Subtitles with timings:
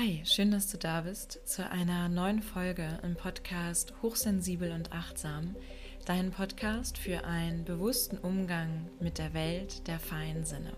[0.00, 5.56] Hi, schön, dass du da bist zu einer neuen Folge im Podcast Hochsensibel und Achtsam,
[6.04, 10.72] dein Podcast für einen bewussten Umgang mit der Welt der feinen Sinne.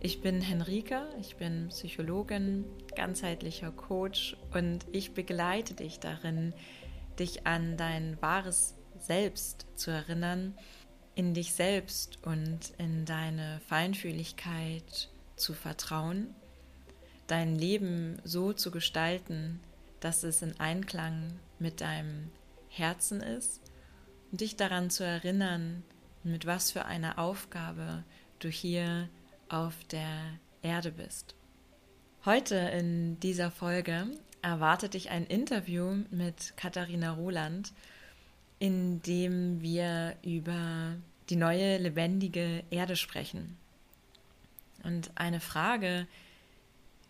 [0.00, 6.52] Ich bin Henrike, ich bin Psychologin, ganzheitlicher Coach und ich begleite dich darin,
[7.18, 10.58] dich an dein wahres Selbst zu erinnern,
[11.14, 16.34] in dich selbst und in deine Feinfühligkeit zu vertrauen
[17.30, 19.60] dein Leben so zu gestalten,
[20.00, 22.30] dass es in Einklang mit deinem
[22.68, 23.60] Herzen ist
[24.32, 25.82] und dich daran zu erinnern,
[26.24, 28.04] mit was für einer Aufgabe
[28.40, 29.08] du hier
[29.48, 31.34] auf der Erde bist.
[32.24, 34.06] Heute in dieser Folge
[34.42, 37.72] erwartet dich ein Interview mit Katharina Roland,
[38.58, 40.96] in dem wir über
[41.28, 43.56] die neue lebendige Erde sprechen.
[44.82, 46.29] Und eine Frage, die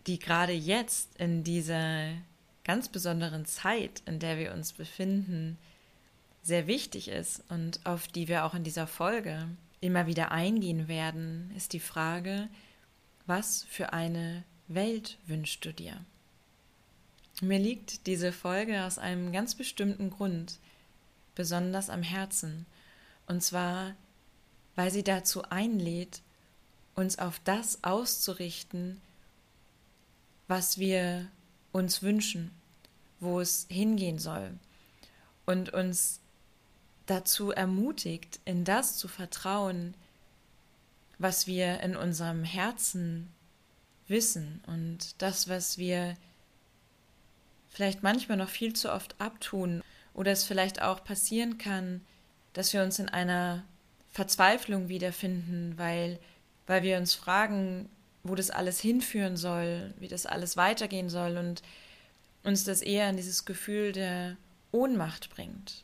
[0.05, 2.13] gerade jetzt in dieser
[2.63, 5.57] ganz besonderen Zeit, in der wir uns befinden,
[6.43, 9.47] sehr wichtig ist und auf die wir auch in dieser Folge
[9.79, 12.47] immer wieder eingehen werden, ist die Frage,
[13.25, 16.03] was für eine Welt wünschst du dir?
[17.41, 20.59] Mir liegt diese Folge aus einem ganz bestimmten Grund
[21.33, 22.65] besonders am Herzen,
[23.25, 23.95] und zwar,
[24.75, 26.21] weil sie dazu einlädt,
[26.95, 29.01] uns auf das auszurichten,
[30.51, 31.31] was wir
[31.71, 32.51] uns wünschen,
[33.21, 34.59] wo es hingehen soll.
[35.45, 36.19] Und uns
[37.05, 39.93] dazu ermutigt, in das zu vertrauen,
[41.19, 43.29] was wir in unserem Herzen
[44.09, 46.17] wissen und das, was wir
[47.69, 49.81] vielleicht manchmal noch viel zu oft abtun
[50.13, 52.01] oder es vielleicht auch passieren kann,
[52.51, 53.63] dass wir uns in einer
[54.09, 56.19] Verzweiflung wiederfinden, weil,
[56.67, 57.89] weil wir uns fragen,
[58.23, 61.61] wo das alles hinführen soll, wie das alles weitergehen soll und
[62.43, 64.37] uns das eher in dieses Gefühl der
[64.71, 65.83] Ohnmacht bringt,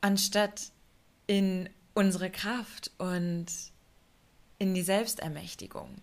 [0.00, 0.70] anstatt
[1.26, 3.46] in unsere Kraft und
[4.58, 5.96] in die Selbstermächtigung.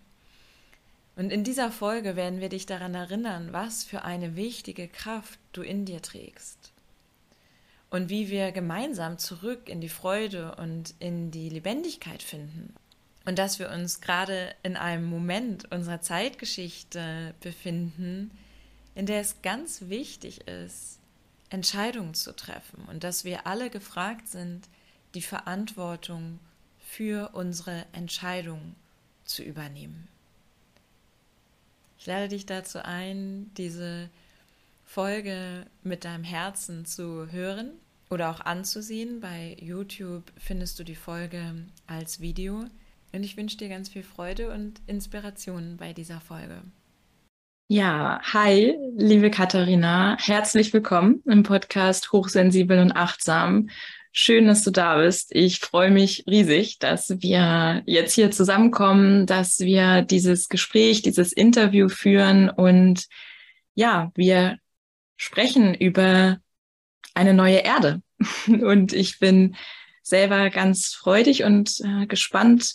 [1.16, 5.62] Und in dieser Folge werden wir dich daran erinnern, was für eine wichtige Kraft du
[5.62, 6.72] in dir trägst
[7.90, 12.74] und wie wir gemeinsam zurück in die Freude und in die Lebendigkeit finden
[13.28, 18.30] und dass wir uns gerade in einem Moment unserer Zeitgeschichte befinden,
[18.94, 20.98] in der es ganz wichtig ist,
[21.50, 24.66] Entscheidungen zu treffen und dass wir alle gefragt sind,
[25.12, 26.38] die Verantwortung
[26.78, 28.74] für unsere Entscheidung
[29.26, 30.08] zu übernehmen.
[31.98, 34.08] Ich lade dich dazu ein, diese
[34.86, 37.72] Folge mit deinem Herzen zu hören
[38.08, 39.20] oder auch anzusehen.
[39.20, 42.64] Bei YouTube findest du die Folge als Video.
[43.12, 46.62] Und ich wünsche dir ganz viel Freude und Inspiration bei dieser Folge.
[47.68, 50.16] Ja, hi, liebe Katharina.
[50.20, 53.70] Herzlich willkommen im Podcast Hochsensibel und Achtsam.
[54.12, 55.34] Schön, dass du da bist.
[55.34, 61.88] Ich freue mich riesig, dass wir jetzt hier zusammenkommen, dass wir dieses Gespräch, dieses Interview
[61.88, 63.06] führen und
[63.74, 64.58] ja, wir
[65.16, 66.38] sprechen über
[67.14, 68.02] eine neue Erde.
[68.46, 69.56] Und ich bin
[70.02, 72.74] selber ganz freudig und äh, gespannt,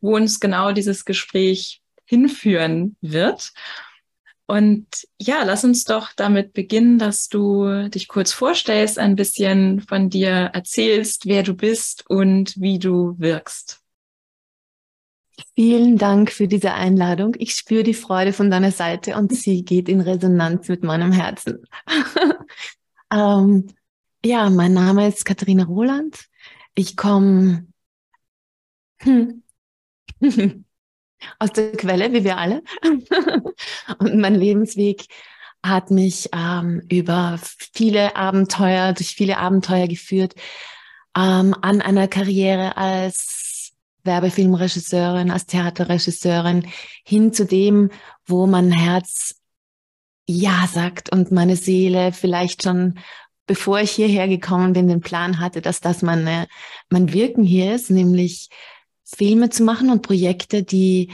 [0.00, 3.52] wo uns genau dieses Gespräch hinführen wird.
[4.46, 4.86] Und
[5.20, 10.50] ja, lass uns doch damit beginnen, dass du dich kurz vorstellst, ein bisschen von dir
[10.52, 13.80] erzählst, wer du bist und wie du wirkst.
[15.54, 17.34] Vielen Dank für diese Einladung.
[17.38, 21.64] Ich spüre die Freude von deiner Seite und sie geht in Resonanz mit meinem Herzen.
[23.12, 23.66] ähm,
[24.24, 26.26] ja, mein Name ist Katharina Roland.
[26.74, 27.66] Ich komme
[28.98, 29.42] hm,
[31.38, 32.62] aus der Quelle, wie wir alle.
[33.98, 35.06] und mein Lebensweg
[35.62, 37.38] hat mich ähm, über
[37.74, 40.34] viele Abenteuer, durch viele Abenteuer geführt,
[41.16, 43.72] ähm, an einer Karriere als
[44.04, 46.68] Werbefilmregisseurin, als Theaterregisseurin,
[47.04, 47.90] hin zu dem,
[48.24, 49.40] wo mein Herz
[50.28, 53.00] Ja sagt und meine Seele vielleicht schon
[53.46, 56.48] bevor ich hierher gekommen bin, den Plan hatte, dass das meine,
[56.90, 58.48] mein Wirken hier ist, nämlich
[59.06, 61.12] Filme zu machen und Projekte, die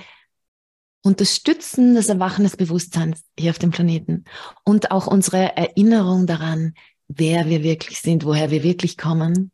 [1.02, 4.24] unterstützen das Erwachen des Bewusstseins hier auf dem Planeten.
[4.64, 6.74] Und auch unsere Erinnerung daran,
[7.08, 9.50] wer wir wirklich sind, woher wir wirklich kommen,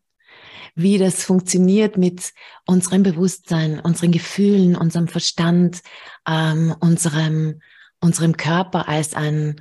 [0.74, 2.32] wie das funktioniert mit
[2.66, 5.82] unserem Bewusstsein, unseren Gefühlen, unserem Verstand,
[6.26, 7.60] ähm, unserem,
[8.00, 9.60] unserem Körper als ein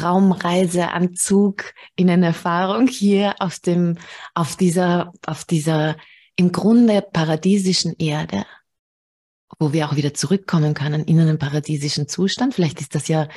[0.00, 3.98] Raumreiseanzug in eine Erfahrung hier auf dem,
[4.34, 5.96] auf dieser, auf dieser
[6.38, 8.46] im Grunde paradiesischen Erde.
[9.58, 12.54] wo wir auch wieder zurückkommen können in einen paradiesischen Zustand.
[12.54, 13.28] Vielleicht ist das ja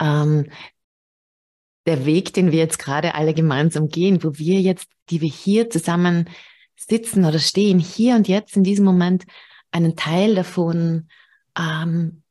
[0.00, 0.50] ähm,
[1.86, 5.70] der Weg, den wir jetzt gerade alle gemeinsam gehen, wo wir jetzt, die wir hier
[5.70, 6.28] zusammen
[6.76, 9.24] sitzen oder stehen, hier und jetzt in diesem Moment
[9.70, 11.08] einen Teil davon
[11.58, 12.22] ähm,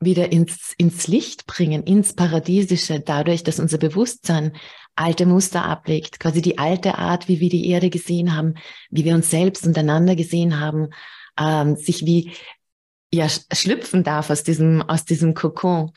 [0.00, 4.52] wieder ins, ins Licht bringen, ins Paradiesische, dadurch, dass unser Bewusstsein
[4.94, 8.54] alte Muster ablegt, quasi die alte Art, wie wir die Erde gesehen haben,
[8.90, 10.88] wie wir uns selbst untereinander gesehen haben,
[11.38, 12.32] ähm, sich wie
[13.12, 15.92] ja schlüpfen darf aus diesem aus diesem Kokon.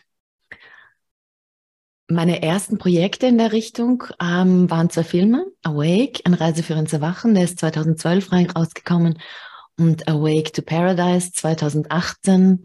[2.08, 6.94] Meine ersten Projekte in der Richtung ähm, waren zwei Filme, Awake, eine Reise für ins
[6.94, 9.20] Erwachen, der ist 2012 rausgekommen
[9.78, 12.64] und Awake to Paradise 2018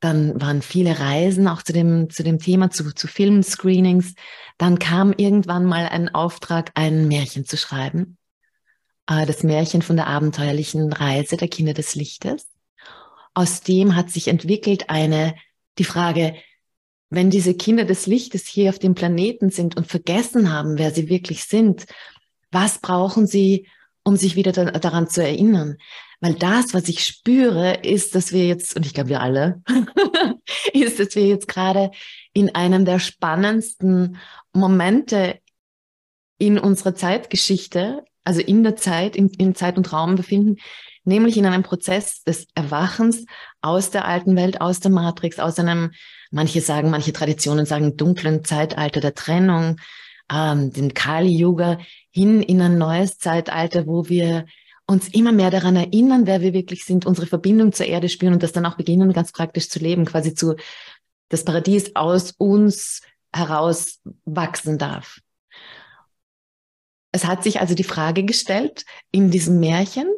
[0.00, 4.14] dann waren viele Reisen auch zu dem, zu dem Thema, zu, zu Filmscreenings.
[4.56, 8.16] Dann kam irgendwann mal ein Auftrag, ein Märchen zu schreiben.
[9.06, 12.48] Äh, das Märchen von der abenteuerlichen Reise der Kinder des Lichtes.
[13.34, 15.34] Aus dem hat sich entwickelt eine,
[15.78, 16.34] die Frage,
[17.10, 21.08] wenn diese Kinder des Lichtes hier auf dem Planeten sind und vergessen haben, wer sie
[21.08, 21.86] wirklich sind,
[22.50, 23.68] was brauchen sie,
[24.04, 25.76] um sich wieder daran zu erinnern?
[26.20, 29.62] Weil das, was ich spüre, ist, dass wir jetzt, und ich glaube wir alle,
[30.72, 31.90] ist, dass wir jetzt gerade
[32.32, 34.18] in einem der spannendsten
[34.52, 35.38] Momente
[36.38, 40.56] in unserer Zeitgeschichte, also in der Zeit, in, in Zeit und Raum befinden,
[41.04, 43.24] nämlich in einem Prozess des Erwachens
[43.62, 45.92] aus der alten Welt, aus der Matrix, aus einem,
[46.30, 49.76] manche sagen, manche Traditionen sagen, dunklen Zeitalter der Trennung,
[50.30, 51.78] ähm, den Kali-Yoga,
[52.10, 54.46] hin in ein neues Zeitalter, wo wir
[54.90, 58.42] uns immer mehr daran erinnern, wer wir wirklich sind, unsere Verbindung zur Erde spüren und
[58.42, 60.56] das dann auch beginnen, ganz praktisch zu leben, quasi zu
[61.28, 63.00] das Paradies aus uns
[63.32, 65.20] heraus wachsen darf.
[67.12, 70.08] Es hat sich also die Frage gestellt in diesem Märchen,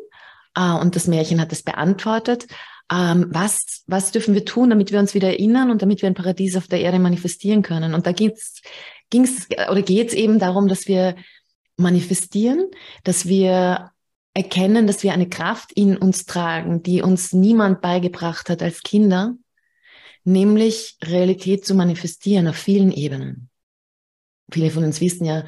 [0.57, 2.47] äh, und das Märchen hat es beantwortet,
[2.91, 6.15] ähm, was, was dürfen wir tun, damit wir uns wieder erinnern und damit wir ein
[6.15, 7.95] Paradies auf der Erde manifestieren können.
[7.95, 11.17] Und da ging es oder geht es eben darum, dass wir
[11.77, 12.71] manifestieren,
[13.05, 13.92] dass wir
[14.34, 19.34] erkennen, dass wir eine Kraft in uns tragen, die uns niemand beigebracht hat als Kinder,
[20.25, 23.50] nämlich Realität zu manifestieren auf vielen Ebenen.
[24.50, 25.44] Viele von uns wissen ja,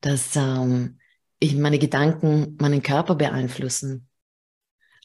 [0.00, 0.98] dass ähm,
[1.40, 4.08] ich meine Gedanken meinen Körper beeinflussen.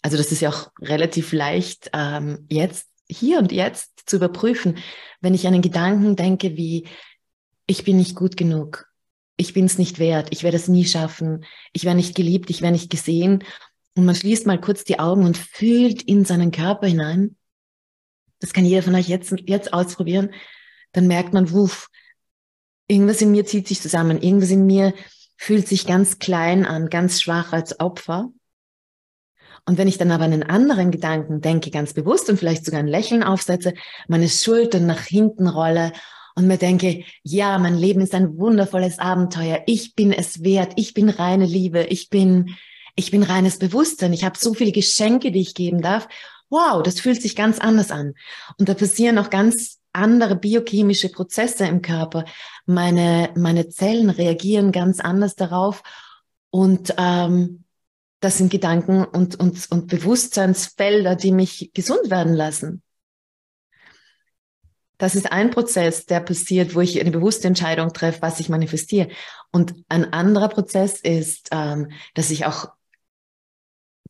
[0.01, 4.77] Also das ist ja auch relativ leicht ähm, jetzt, hier und jetzt zu überprüfen,
[5.21, 6.87] wenn ich einen Gedanken denke wie,
[7.65, 8.87] ich bin nicht gut genug,
[9.37, 12.61] ich bin es nicht wert, ich werde es nie schaffen, ich werde nicht geliebt, ich
[12.61, 13.43] werde nicht gesehen.
[13.95, 17.35] Und man schließt mal kurz die Augen und fühlt in seinen Körper hinein.
[18.39, 20.31] Das kann jeder von euch jetzt, jetzt ausprobieren.
[20.91, 21.89] Dann merkt man, wuff,
[22.87, 24.93] irgendwas in mir zieht sich zusammen, irgendwas in mir
[25.37, 28.29] fühlt sich ganz klein an, ganz schwach als Opfer.
[29.65, 32.87] Und wenn ich dann aber einen anderen Gedanken denke, ganz bewusst und vielleicht sogar ein
[32.87, 33.73] Lächeln aufsetze,
[34.07, 35.93] meine Schultern nach hinten rolle
[36.35, 39.61] und mir denke, ja, mein Leben ist ein wundervolles Abenteuer.
[39.65, 40.73] Ich bin es wert.
[40.75, 41.83] Ich bin reine Liebe.
[41.83, 42.55] Ich bin,
[42.95, 44.13] ich bin reines Bewusstsein.
[44.13, 46.07] Ich habe so viele Geschenke, die ich geben darf.
[46.49, 48.13] Wow, das fühlt sich ganz anders an.
[48.59, 52.25] Und da passieren auch ganz andere biochemische Prozesse im Körper.
[52.65, 55.83] Meine, meine Zellen reagieren ganz anders darauf.
[56.49, 57.63] Und ähm,
[58.19, 62.82] das sind Gedanken und, und, und Bewusstseinsfelder, die mich gesund werden lassen.
[65.03, 69.09] Das ist ein Prozess, der passiert, wo ich eine bewusste Entscheidung treffe, was ich manifestiere.
[69.51, 72.69] Und ein anderer Prozess ist, ähm, dass ich auch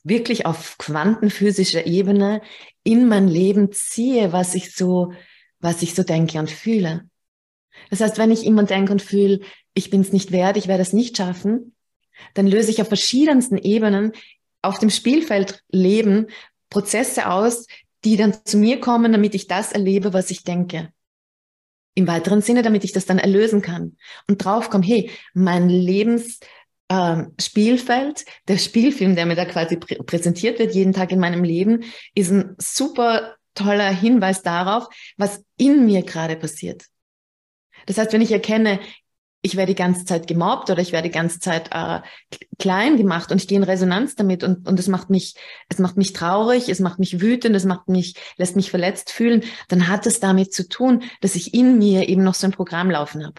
[0.04, 2.44] wirklich auf quantenphysischer Ebene
[2.84, 5.14] in mein Leben ziehe, was ich so,
[5.60, 7.10] was ich so denke und fühle.
[7.90, 9.40] Das heißt, wenn ich immer denke und fühle,
[9.74, 11.74] ich bin es nicht wert, ich werde es nicht schaffen,
[12.36, 14.12] dann löse ich auf verschiedensten Ebenen
[14.62, 16.28] auf dem Spielfeld Leben
[16.70, 17.66] Prozesse aus,
[18.04, 20.92] die dann zu mir kommen, damit ich das erlebe, was ich denke.
[21.96, 28.26] Im weiteren Sinne, damit ich das dann erlösen kann und draufkomme, hey, mein Lebensspielfeld, äh,
[28.48, 31.84] der Spielfilm, der mir da quasi prä präsentiert wird, jeden Tag in meinem Leben,
[32.16, 36.86] ist ein super toller Hinweis darauf, was in mir gerade passiert.
[37.86, 38.80] Das heißt, wenn ich erkenne,
[39.46, 42.00] ich werde die ganze Zeit gemobbt oder ich werde die ganze Zeit äh,
[42.58, 45.36] klein gemacht und ich gehe in Resonanz damit und, und es macht mich,
[45.68, 49.44] es macht mich traurig, es macht mich wütend, es macht mich, lässt mich verletzt fühlen,
[49.68, 52.90] dann hat es damit zu tun, dass ich in mir eben noch so ein Programm
[52.90, 53.36] laufen habe.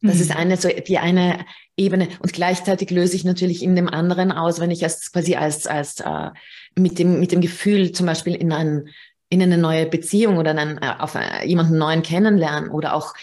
[0.00, 0.20] Das mhm.
[0.20, 1.44] ist eine, so die eine
[1.76, 2.08] Ebene.
[2.20, 5.98] Und gleichzeitig löse ich natürlich in dem anderen aus, wenn ich als quasi als, als
[5.98, 6.30] äh,
[6.76, 8.90] mit dem, mit dem Gefühl zum Beispiel in einen,
[9.28, 13.14] in eine neue Beziehung oder einen, äh, auf äh, jemanden neuen kennenlernen oder auch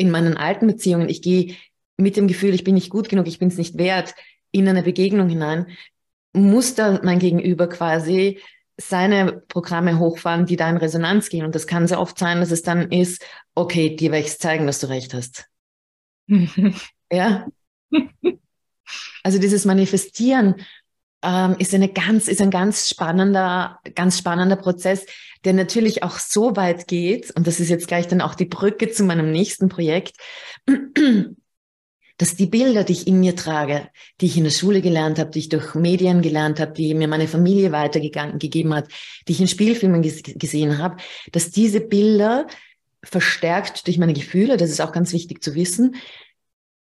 [0.00, 1.56] in meinen alten Beziehungen, ich gehe
[1.96, 4.14] mit dem Gefühl, ich bin nicht gut genug, ich bin es nicht wert,
[4.50, 5.66] in eine Begegnung hinein,
[6.32, 8.40] muss da mein Gegenüber quasi
[8.80, 11.44] seine Programme hochfahren, die da in Resonanz gehen.
[11.44, 14.66] Und das kann sehr oft sein, dass es dann ist, okay, dir werde ich zeigen,
[14.66, 15.46] dass du recht hast.
[17.12, 17.46] ja.
[19.22, 20.56] Also dieses Manifestieren
[21.22, 25.06] ähm, ist eine ganz, ist ein ganz spannender, ganz spannender Prozess,
[25.44, 27.30] der natürlich auch so weit geht.
[27.36, 30.16] Und das ist jetzt gleich dann auch die Brücke zu meinem nächsten Projekt
[32.20, 33.88] dass die Bilder, die ich in mir trage,
[34.20, 37.08] die ich in der Schule gelernt habe, die ich durch Medien gelernt habe, die mir
[37.08, 38.88] meine Familie weitergegeben hat,
[39.26, 40.98] die ich in Spielfilmen gesehen habe,
[41.32, 42.46] dass diese Bilder
[43.02, 45.96] verstärkt durch meine Gefühle, das ist auch ganz wichtig zu wissen,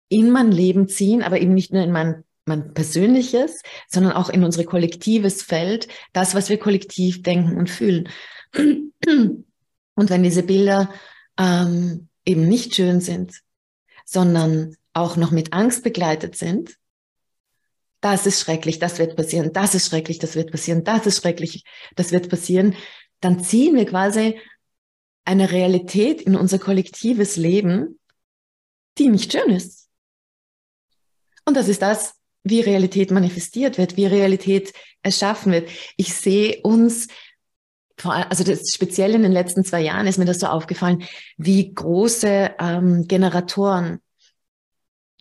[0.10, 4.44] in mein Leben ziehen, aber eben nicht nur in mein, mein persönliches, sondern auch in
[4.44, 8.10] unser kollektives Feld, das, was wir kollektiv denken und fühlen.
[8.54, 10.94] Und wenn diese Bilder
[11.38, 13.42] ähm, eben nicht schön sind,
[14.06, 16.76] sondern auch noch mit Angst begleitet sind,
[18.02, 21.64] das ist schrecklich, das wird passieren, das ist schrecklich, das wird passieren, das ist schrecklich,
[21.96, 22.76] das wird passieren,
[23.20, 24.40] dann ziehen wir quasi
[25.26, 28.00] eine Realität in unser kollektives Leben,
[28.98, 29.90] die nicht schön ist.
[31.46, 32.19] Und das ist das,
[32.50, 35.70] wie Realität manifestiert wird, wie Realität erschaffen wird.
[35.98, 37.08] Ich sehe uns,
[38.04, 41.04] also das, speziell in den letzten zwei Jahren ist mir das so aufgefallen,
[41.38, 44.00] wie große ähm, Generatoren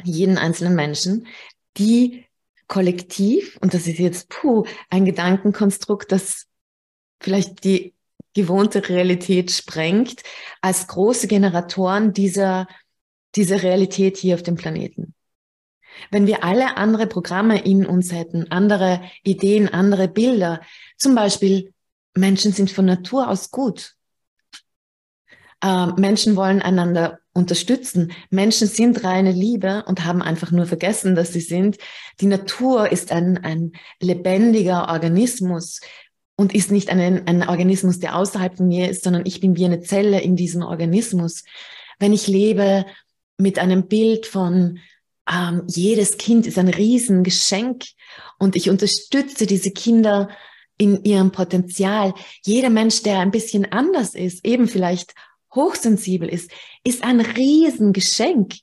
[0.05, 1.27] jeden einzelnen Menschen,
[1.77, 2.25] die
[2.69, 6.47] kollektiv, und das ist jetzt puh, ein Gedankenkonstrukt, das
[7.21, 7.95] vielleicht die
[8.35, 10.23] gewohnte Realität sprengt,
[10.61, 12.69] als große Generatoren dieser,
[13.35, 15.15] dieser Realität hier auf dem Planeten.
[16.11, 20.61] Wenn wir alle andere Programme in uns hätten, andere Ideen, andere Bilder,
[20.97, 21.73] zum Beispiel
[22.15, 23.95] Menschen sind von Natur aus gut.
[25.63, 28.13] Äh, Menschen wollen einander unterstützen.
[28.31, 31.79] Menschen sind reine Liebe und haben einfach nur vergessen, dass sie sind.
[32.21, 35.81] Die Natur ist ein, ein lebendiger Organismus
[36.37, 39.65] und ist nicht ein, ein Organismus, der außerhalb von mir ist, sondern ich bin wie
[39.65, 41.45] eine Zelle in diesem Organismus.
[41.99, 42.85] Wenn ich lebe
[43.39, 44.79] mit einem Bild von
[45.31, 47.85] ähm, jedes Kind ist ein Riesengeschenk
[48.39, 50.29] und ich unterstütze diese Kinder
[50.79, 52.15] in ihrem Potenzial.
[52.45, 55.15] Jeder Mensch, der ein bisschen anders ist, eben vielleicht
[55.55, 56.51] hochsensibel ist,
[56.85, 58.55] ist ein Riesengeschenk,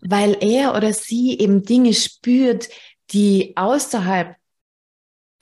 [0.00, 2.68] weil er oder sie eben Dinge spürt,
[3.10, 4.36] die außerhalb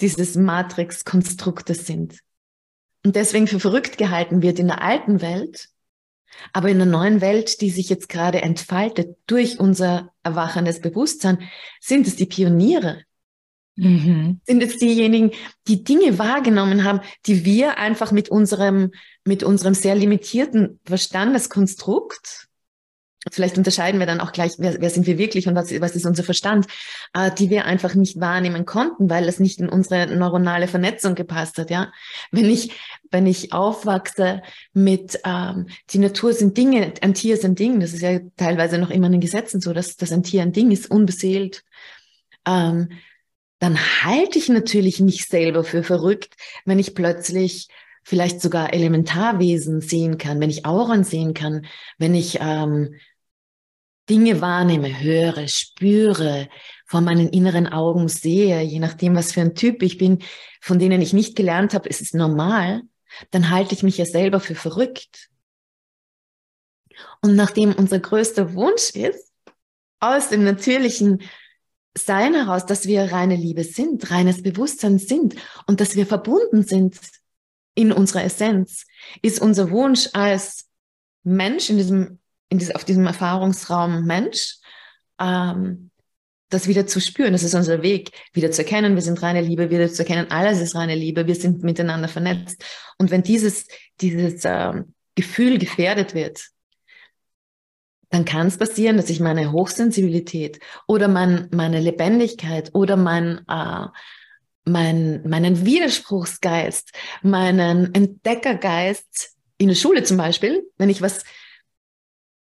[0.00, 2.20] dieses Matrix-Konstruktes sind.
[3.04, 5.68] Und deswegen für verrückt gehalten wird in der alten Welt,
[6.52, 11.38] aber in der neuen Welt, die sich jetzt gerade entfaltet durch unser erwachendes Bewusstsein,
[11.80, 13.02] sind es die Pioniere.
[13.76, 14.40] Mhm.
[14.46, 15.32] Sind es diejenigen,
[15.68, 18.92] die Dinge wahrgenommen haben, die wir einfach mit unserem,
[19.24, 22.46] mit unserem sehr limitierten Verstandeskonstrukt,
[23.30, 26.06] vielleicht unterscheiden wir dann auch gleich, wer, wer sind wir wirklich und was, was ist
[26.06, 26.66] unser Verstand,
[27.12, 31.58] äh, die wir einfach nicht wahrnehmen konnten, weil es nicht in unsere neuronale Vernetzung gepasst
[31.58, 31.92] hat, ja.
[32.30, 32.72] Wenn ich,
[33.10, 37.92] wenn ich aufwachse mit, ähm, die Natur sind Dinge, ein Tier ist ein Ding, das
[37.92, 40.70] ist ja teilweise noch immer in den Gesetzen so, dass, dass ein Tier ein Ding
[40.70, 41.64] ist, unbeseelt,
[42.46, 42.90] ähm,
[43.58, 46.34] dann halte ich natürlich mich selber für verrückt,
[46.64, 47.68] wenn ich plötzlich
[48.02, 51.66] vielleicht sogar Elementarwesen sehen kann, wenn ich Auren sehen kann,
[51.98, 52.94] wenn ich ähm,
[54.08, 56.48] Dinge wahrnehme, höre, spüre,
[56.86, 60.20] vor meinen inneren Augen sehe, je nachdem, was für ein Typ ich bin,
[60.60, 62.82] von denen ich nicht gelernt habe, es ist normal,
[63.30, 65.28] dann halte ich mich ja selber für verrückt.
[67.22, 69.32] Und nachdem unser größter Wunsch ist,
[70.00, 71.22] aus dem natürlichen
[71.96, 75.34] sein heraus, dass wir reine Liebe sind, reines Bewusstsein sind
[75.66, 76.98] und dass wir verbunden sind
[77.74, 78.86] in unserer Essenz,
[79.22, 80.68] ist unser Wunsch als
[81.22, 82.18] Mensch in diesem,
[82.48, 84.58] in diesem, auf diesem Erfahrungsraum Mensch,
[85.18, 85.90] ähm,
[86.48, 87.32] das wieder zu spüren.
[87.32, 90.60] Das ist unser Weg, wieder zu erkennen, wir sind reine Liebe, wieder zu erkennen, alles
[90.60, 92.64] ist reine Liebe, wir sind miteinander vernetzt.
[92.98, 93.66] Und wenn dieses,
[94.00, 94.82] dieses äh,
[95.14, 96.50] Gefühl gefährdet wird,
[98.10, 103.86] dann kann es passieren, dass ich meine Hochsensibilität oder mein, meine Lebendigkeit oder mein, äh,
[104.64, 111.24] mein, meinen Widerspruchsgeist, meinen Entdeckergeist in der Schule zum Beispiel, wenn ich was,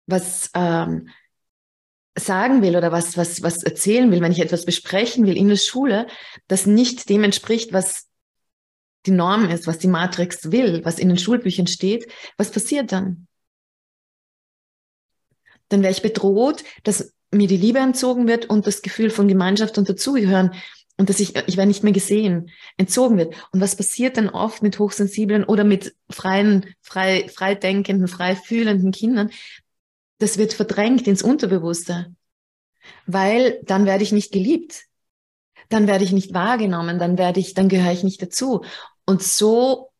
[0.07, 1.09] was ähm,
[2.16, 5.57] sagen will oder was, was, was erzählen will, wenn ich etwas besprechen will in der
[5.57, 6.07] Schule,
[6.47, 8.09] das nicht dem entspricht, was
[9.07, 13.26] die Norm ist, was die Matrix will, was in den Schulbüchern steht, was passiert dann?
[15.73, 19.78] dann wäre ich bedroht, dass mir die Liebe entzogen wird und das Gefühl von Gemeinschaft
[19.78, 20.52] und dazugehören
[20.99, 23.35] und dass ich, ich werde nicht mehr gesehen, entzogen wird.
[23.52, 28.92] Und was passiert dann oft mit hochsensiblen oder mit freien, frei, frei denkenden, frei fühlenden
[28.92, 29.31] Kindern?
[30.23, 32.14] Das wird verdrängt ins Unterbewusste,
[33.07, 34.85] weil dann werde ich nicht geliebt.
[35.69, 38.62] dann werde ich nicht wahrgenommen, dann werde ich, dann gehöre ich nicht dazu.
[39.05, 39.91] Und so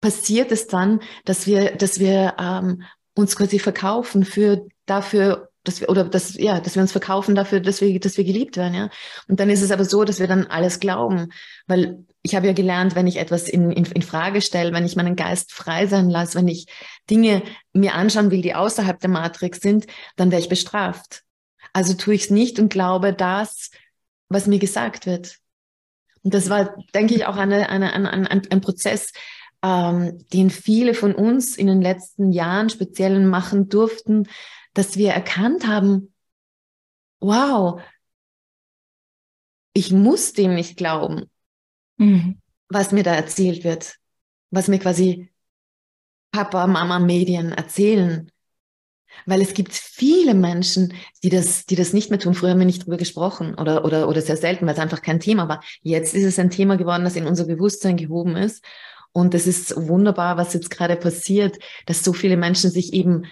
[0.00, 2.82] passiert es dann, dass wir, dass wir ähm,
[3.14, 7.60] uns quasi verkaufen für dafür, dass wir, oder dass, ja, dass wir uns verkaufen dafür,
[7.60, 8.90] dass wir, dass wir geliebt werden, ja.
[9.28, 11.32] Und dann ist es aber so, dass wir dann alles glauben,
[11.66, 14.94] weil ich habe ja gelernt, wenn ich etwas in, in, in Frage stelle, wenn ich
[14.96, 16.66] meinen Geist frei sein lasse, wenn ich
[17.10, 19.86] Dinge mir anschauen will, die außerhalb der Matrix sind,
[20.16, 21.24] dann werde ich bestraft.
[21.72, 23.70] Also tue ich es nicht und glaube das,
[24.28, 25.38] was mir gesagt wird.
[26.22, 29.12] Und das war, denke ich, auch eine, eine, ein, ein, ein Prozess,
[29.64, 34.28] ähm, den viele von uns in den letzten Jahren speziell machen durften,
[34.74, 36.14] dass wir erkannt haben,
[37.18, 37.80] wow,
[39.72, 41.30] ich muss dem nicht glauben,
[42.02, 42.38] mhm.
[42.68, 43.96] was mir da erzählt wird,
[44.50, 45.30] was mir quasi
[46.32, 48.30] Papa, Mama, Medien erzählen.
[49.26, 52.32] Weil es gibt viele Menschen, die das, die das nicht mehr tun.
[52.32, 55.20] Früher haben wir nicht drüber gesprochen oder, oder, oder sehr selten, weil es einfach kein
[55.20, 55.62] Thema war.
[55.82, 58.64] Jetzt ist es ein Thema geworden, das in unser Bewusstsein gehoben ist.
[59.12, 63.26] Und es ist wunderbar, was jetzt gerade passiert, dass so viele Menschen sich eben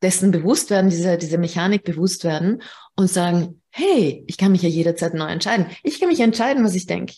[0.00, 2.62] dessen bewusst werden, dieser, dieser Mechanik bewusst werden
[2.96, 5.66] und sagen, hey, ich kann mich ja jederzeit neu entscheiden.
[5.82, 7.14] Ich kann mich entscheiden, was ich denke.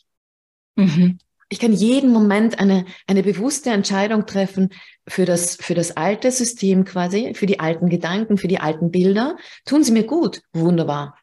[0.81, 1.19] Mhm.
[1.49, 4.71] Ich kann jeden Moment eine, eine bewusste Entscheidung treffen
[5.09, 9.37] für das, für das alte System quasi, für die alten Gedanken, für die alten Bilder.
[9.65, 10.43] Tun sie mir gut.
[10.53, 11.19] Wunderbar.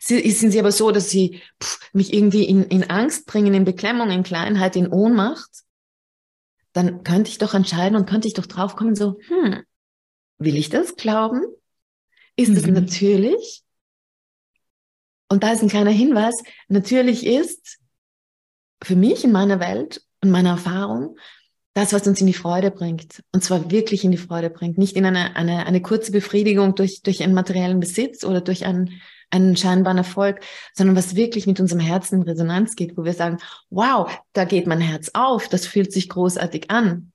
[0.00, 3.64] Sie, sind sie aber so, dass sie pff, mich irgendwie in, in Angst bringen, in
[3.64, 5.50] Beklemmung, in Kleinheit, in Ohnmacht,
[6.72, 9.62] dann könnte ich doch entscheiden und könnte ich doch draufkommen, so, hm,
[10.38, 11.42] Will ich das glauben?
[12.36, 12.74] Ist mhm.
[12.74, 13.62] natürlich?
[15.28, 16.34] Und da ist ein kleiner Hinweis.
[16.68, 17.78] Natürlich ist
[18.86, 21.16] für mich in meiner Welt und meiner Erfahrung
[21.74, 23.22] das, was uns in die Freude bringt.
[23.32, 24.78] Und zwar wirklich in die Freude bringt.
[24.78, 29.02] Nicht in eine, eine, eine kurze Befriedigung durch, durch einen materiellen Besitz oder durch einen,
[29.30, 30.40] einen scheinbaren Erfolg,
[30.72, 33.38] sondern was wirklich mit unserem Herzen in Resonanz geht, wo wir sagen,
[33.68, 37.12] wow, da geht mein Herz auf, das fühlt sich großartig an.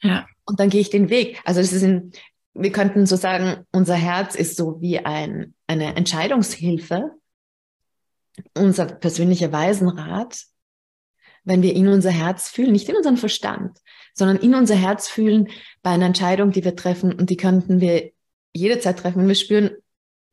[0.00, 0.26] Ja.
[0.46, 1.42] Und dann gehe ich den Weg.
[1.44, 2.12] Also das ist ein,
[2.54, 7.10] wir könnten so sagen, unser Herz ist so wie ein, eine Entscheidungshilfe,
[8.56, 10.46] unser persönlicher Weisenrat,
[11.48, 13.78] wenn wir in unser Herz fühlen, nicht in unseren Verstand,
[14.12, 15.48] sondern in unser Herz fühlen
[15.82, 18.12] bei einer Entscheidung, die wir treffen und die könnten wir
[18.52, 19.70] jederzeit treffen, wenn wir spüren,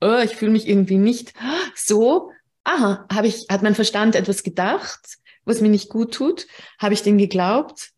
[0.01, 1.34] oh, ich fühle mich irgendwie nicht
[1.73, 2.32] so,
[2.65, 6.47] aha, habe ich, hat mein Verstand etwas gedacht, was mir nicht gut tut,
[6.80, 7.91] habe ich dem geglaubt,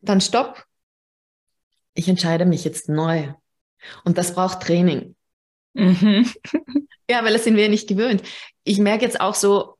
[0.00, 0.64] dann stopp,
[1.94, 3.32] ich entscheide mich jetzt neu.
[4.04, 5.16] Und das braucht Training.
[5.72, 6.30] Mhm.
[7.10, 8.22] ja, weil das sind wir nicht gewöhnt.
[8.62, 9.73] Ich merke jetzt auch so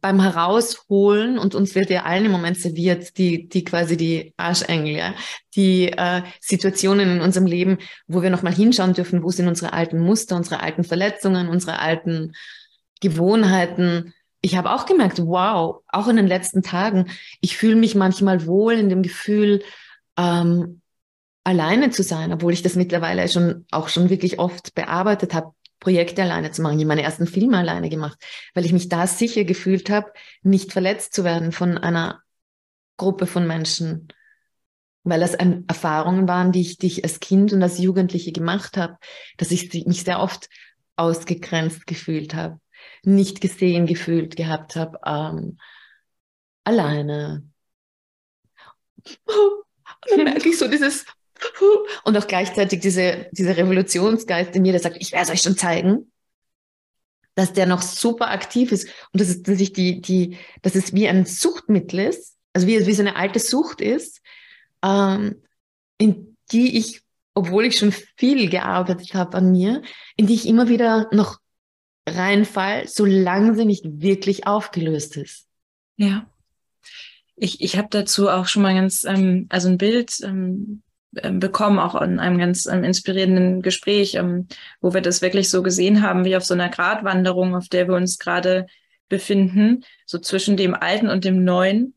[0.00, 4.96] beim Herausholen und uns wird ja allen im Moment serviert, die, die quasi die Arschengel,
[4.96, 5.14] ja,
[5.54, 10.00] die äh, Situationen in unserem Leben, wo wir nochmal hinschauen dürfen, wo sind unsere alten
[10.00, 12.32] Muster, unsere alten Verletzungen, unsere alten
[13.00, 14.12] Gewohnheiten.
[14.40, 17.06] Ich habe auch gemerkt, wow, auch in den letzten Tagen,
[17.40, 19.62] ich fühle mich manchmal wohl in dem Gefühl,
[20.18, 20.80] ähm,
[21.44, 25.52] alleine zu sein, obwohl ich das mittlerweile schon auch schon wirklich oft bearbeitet habe,
[25.86, 26.78] Projekte alleine zu machen.
[26.78, 28.18] Ich habe meine ersten Filme alleine gemacht,
[28.54, 32.24] weil ich mich da sicher gefühlt habe, nicht verletzt zu werden von einer
[32.96, 34.08] Gruppe von Menschen,
[35.04, 38.96] weil das Erfahrungen waren, die ich, die ich als Kind und als Jugendliche gemacht habe,
[39.36, 40.48] dass ich mich sehr oft
[40.96, 42.58] ausgegrenzt gefühlt habe,
[43.04, 45.56] nicht gesehen gefühlt gehabt habe, ähm,
[46.64, 47.48] alleine.
[49.06, 51.04] Und dann merke ich so dieses,
[52.04, 55.56] und auch gleichzeitig diese, dieser Revolutionsgeist in mir, der sagt, ich werde es euch schon
[55.56, 56.10] zeigen,
[57.34, 60.94] dass der noch super aktiv ist und dass, es, dass ich die, die, dass es
[60.94, 64.22] wie ein Suchtmittel ist, also wie, wie so eine alte Sucht ist,
[64.82, 65.42] ähm,
[65.98, 67.02] in die ich,
[67.34, 69.82] obwohl ich schon viel gearbeitet habe an mir,
[70.16, 71.38] in die ich immer wieder noch
[72.08, 75.46] reinfall, solange sie nicht wirklich aufgelöst ist.
[75.96, 76.30] Ja.
[77.34, 80.82] Ich, ich habe dazu auch schon mal ganz, ähm, also ein Bild ähm,
[81.22, 84.48] bekommen, auch in einem ganz ähm, inspirierenden Gespräch, ähm,
[84.80, 87.94] wo wir das wirklich so gesehen haben, wie auf so einer Gratwanderung, auf der wir
[87.94, 88.66] uns gerade
[89.08, 91.94] befinden, so zwischen dem Alten und dem Neuen.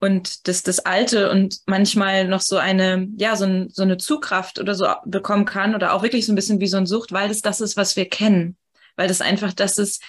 [0.00, 4.58] Und dass das Alte und manchmal noch so eine, ja, so, ein, so eine Zugkraft
[4.58, 7.28] oder so bekommen kann oder auch wirklich so ein bisschen wie so ein Sucht, weil
[7.28, 8.56] das das ist, was wir kennen.
[8.96, 10.02] Weil das einfach das ist,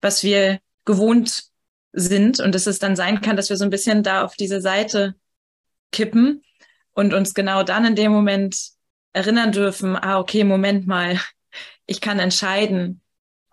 [0.00, 1.44] was wir gewohnt
[1.92, 4.60] sind und dass es dann sein kann, dass wir so ein bisschen da auf diese
[4.60, 5.14] Seite
[5.92, 6.42] kippen
[6.98, 8.70] und uns genau dann in dem Moment
[9.12, 11.20] erinnern dürfen, ah, okay, Moment mal,
[11.86, 13.02] ich kann entscheiden.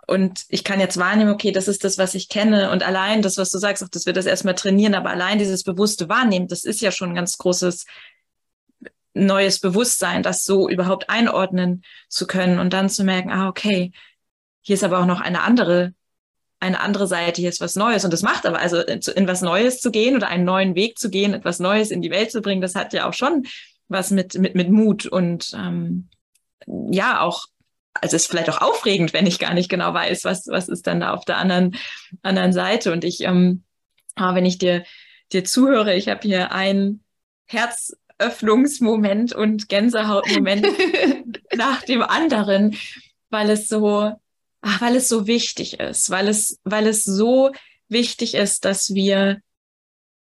[0.08, 2.72] Und ich kann jetzt wahrnehmen, okay, das ist das, was ich kenne.
[2.72, 5.62] Und allein das, was du sagst, auch, dass wir das erstmal trainieren, aber allein dieses
[5.62, 7.86] bewusste Wahrnehmen, das ist ja schon ein ganz großes
[9.14, 13.92] neues Bewusstsein, das so überhaupt einordnen zu können und dann zu merken, ah, okay,
[14.62, 15.94] hier ist aber auch noch eine andere
[16.60, 18.06] eine andere Seite, hier ist was Neues.
[18.06, 21.10] Und das macht aber, also in was Neues zu gehen oder einen neuen Weg zu
[21.10, 23.46] gehen, etwas Neues in die Welt zu bringen, das hat ja auch schon
[23.88, 26.10] was mit, mit, mit Mut und ähm,
[26.66, 27.46] ja, auch,
[27.94, 30.88] also es ist vielleicht auch aufregend, wenn ich gar nicht genau weiß, was, was ist
[30.88, 31.76] dann da auf der anderen,
[32.24, 32.92] anderen Seite.
[32.92, 33.64] Und ich, ähm,
[34.16, 34.84] aber wenn ich dir,
[35.32, 37.04] dir zuhöre, ich habe hier einen
[37.46, 40.68] Herzöffnungsmoment und Gänsehautmoment
[41.56, 42.76] nach dem anderen,
[43.30, 44.14] weil es so,
[44.66, 47.52] ach, weil es so wichtig ist, weil es, weil es so
[47.88, 49.40] wichtig ist, dass wir,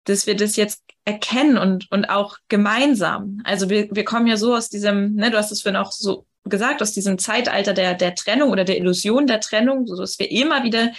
[0.04, 3.40] dass wir das jetzt erkennen und, und auch gemeinsam.
[3.44, 6.26] Also wir, wir kommen ja so aus diesem, ne, du hast es vorhin auch so
[6.44, 10.30] gesagt, aus diesem Zeitalter der, der Trennung oder der Illusion der Trennung, so dass wir
[10.30, 10.92] immer wieder,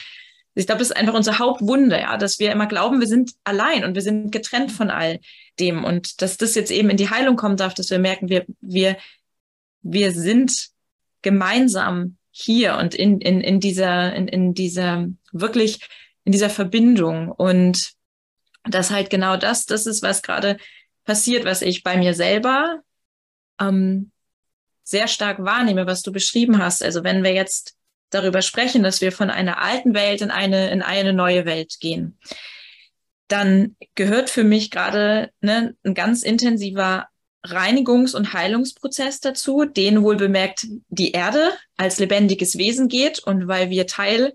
[0.56, 3.84] ich glaube, das ist einfach unser Hauptwunder, ja, dass wir immer glauben, wir sind allein
[3.86, 5.20] und wir sind getrennt von all
[5.60, 8.46] dem und dass das jetzt eben in die Heilung kommen darf, dass wir merken, wir,
[8.62, 8.98] wir,
[9.84, 10.70] wir sind
[11.22, 15.80] gemeinsam hier und in, in, in dieser, in, in dieser, wirklich
[16.24, 17.94] in dieser Verbindung und
[18.64, 20.58] das halt genau das, das ist, was gerade
[21.04, 22.82] passiert, was ich bei mir selber
[23.60, 24.12] ähm,
[24.84, 26.84] sehr stark wahrnehme, was du beschrieben hast.
[26.84, 27.76] Also wenn wir jetzt
[28.12, 32.20] darüber sprechen, dass wir von einer alten Welt in eine, in eine neue Welt gehen,
[33.28, 37.08] dann gehört für mich gerade ne, ein ganz intensiver
[37.46, 43.70] Reinigungs- und Heilungsprozess dazu, den wohl bemerkt die Erde als lebendiges Wesen geht und weil
[43.70, 44.34] wir Teil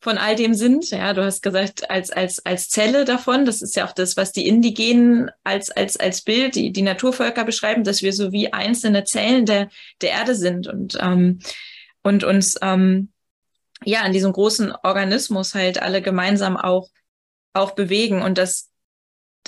[0.00, 0.90] von all dem sind.
[0.90, 4.32] Ja, du hast gesagt, als, als, als Zelle davon, das ist ja auch das, was
[4.32, 9.04] die Indigenen als, als, als Bild, die, die Naturvölker beschreiben, dass wir so wie einzelne
[9.04, 9.68] Zellen der,
[10.00, 10.68] der Erde sind.
[10.68, 11.40] Und, ähm,
[12.02, 13.10] und uns ähm,
[13.84, 16.88] ja in diesem großen Organismus halt alle gemeinsam auch,
[17.52, 18.22] auch bewegen.
[18.22, 18.70] Und dass,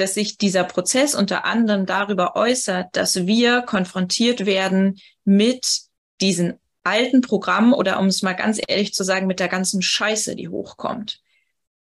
[0.00, 5.82] dass sich dieser Prozess unter anderem darüber äußert, dass wir konfrontiert werden mit
[6.20, 10.36] diesen alten Programm oder um es mal ganz ehrlich zu sagen, mit der ganzen Scheiße,
[10.36, 11.20] die hochkommt.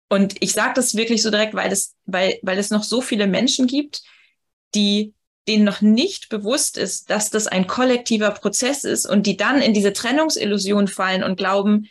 [0.09, 3.27] Und ich sage das wirklich so direkt, weil es, weil, weil es noch so viele
[3.27, 4.03] Menschen gibt,
[4.75, 5.15] die
[5.49, 9.75] denen noch nicht bewusst ist, dass das ein kollektiver Prozess ist und die dann in
[9.75, 11.89] diese Trennungsillusion fallen und glauben,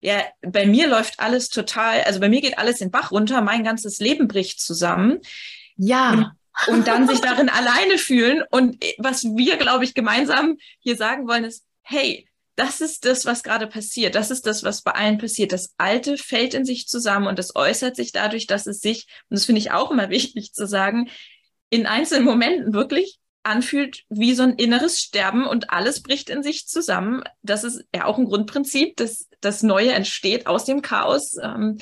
[0.00, 3.64] ja, bei mir läuft alles total, also bei mir geht alles den Bach runter, mein
[3.64, 5.20] ganzes Leben bricht zusammen.
[5.76, 6.12] Ja.
[6.66, 8.42] Und, und dann sich darin alleine fühlen.
[8.50, 13.42] Und was wir, glaube ich, gemeinsam hier sagen wollen, ist, hey, das ist das, was
[13.42, 14.14] gerade passiert.
[14.14, 15.52] Das ist das, was bei allen passiert.
[15.52, 19.36] Das Alte fällt in sich zusammen und es äußert sich dadurch, dass es sich, und
[19.38, 21.10] das finde ich auch immer wichtig zu sagen,
[21.70, 26.66] in einzelnen Momenten wirklich anfühlt wie so ein inneres Sterben und alles bricht in sich
[26.66, 27.24] zusammen.
[27.42, 31.36] Das ist ja auch ein Grundprinzip, dass das Neue entsteht aus dem Chaos.
[31.42, 31.78] Ähm,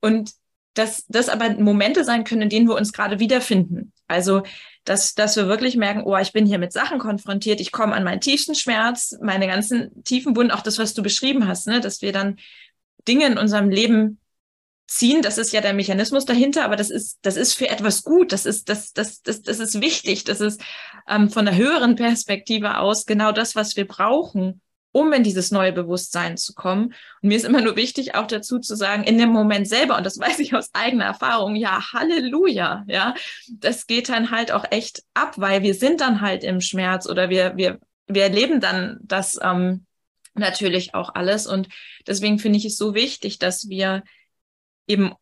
[0.00, 0.30] und
[0.74, 3.92] dass das aber Momente sein können, in denen wir uns gerade wiederfinden.
[4.08, 4.42] Also
[4.84, 8.04] dass, dass wir wirklich merken, oh, ich bin hier mit Sachen konfrontiert, ich komme an
[8.04, 12.02] meinen tiefsten Schmerz, meine ganzen tiefen Wunden, auch das, was du beschrieben hast, ne, dass
[12.02, 12.38] wir dann
[13.06, 14.18] Dinge in unserem Leben
[14.88, 18.32] ziehen, das ist ja der Mechanismus dahinter, aber das ist, das ist für etwas gut,
[18.32, 20.60] das ist, das, das, das, das ist wichtig, das ist
[21.08, 24.60] ähm, von der höheren Perspektive aus genau das, was wir brauchen,
[24.92, 26.94] um in dieses neue Bewusstsein zu kommen.
[27.22, 30.04] Und mir ist immer nur wichtig, auch dazu zu sagen, in dem Moment selber, und
[30.04, 33.14] das weiß ich aus eigener Erfahrung, ja, Halleluja, ja,
[33.50, 37.30] das geht dann halt auch echt ab, weil wir sind dann halt im Schmerz oder
[37.30, 39.86] wir, wir, wir erleben dann das ähm,
[40.34, 41.46] natürlich auch alles.
[41.46, 41.68] Und
[42.06, 44.02] deswegen finde ich es so wichtig, dass wir
[44.86, 45.14] eben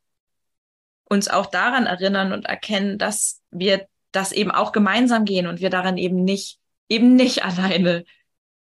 [1.05, 5.71] uns auch daran erinnern und erkennen, dass wir das eben auch gemeinsam gehen und wir
[5.71, 8.05] daran eben nicht, eben nicht alleine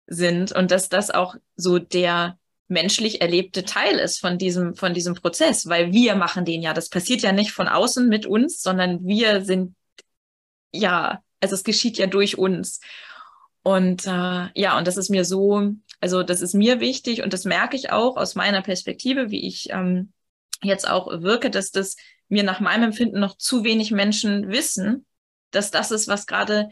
[0.07, 2.39] sind und dass das auch so der
[2.69, 6.75] menschlich erlebte Teil ist von diesem, von diesem Prozess, weil wir machen den ja.
[6.75, 9.75] Das passiert ja nicht von außen mit uns, sondern wir sind
[10.73, 12.81] ja, also es geschieht ja durch uns.
[13.63, 17.45] Und äh, ja, und das ist mir so, also das ist mir wichtig und das
[17.45, 20.13] merke ich auch aus meiner Perspektive, wie ich ähm,
[20.63, 21.97] jetzt auch wirke, dass das
[22.29, 25.07] mir nach meinem Empfinden noch zu wenig Menschen wissen,
[25.51, 26.71] dass das ist, was gerade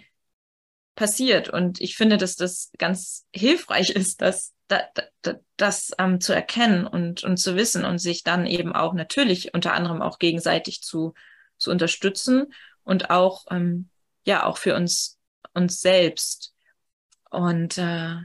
[0.94, 1.48] passiert.
[1.48, 7.24] Und ich finde, dass das ganz hilfreich ist, das, das, das ähm, zu erkennen und,
[7.24, 11.14] und zu wissen und sich dann eben auch natürlich unter anderem auch gegenseitig zu,
[11.58, 12.52] zu unterstützen
[12.82, 13.88] und auch, ähm,
[14.26, 15.18] ja, auch für uns,
[15.52, 16.54] uns selbst.
[17.30, 18.16] Und äh,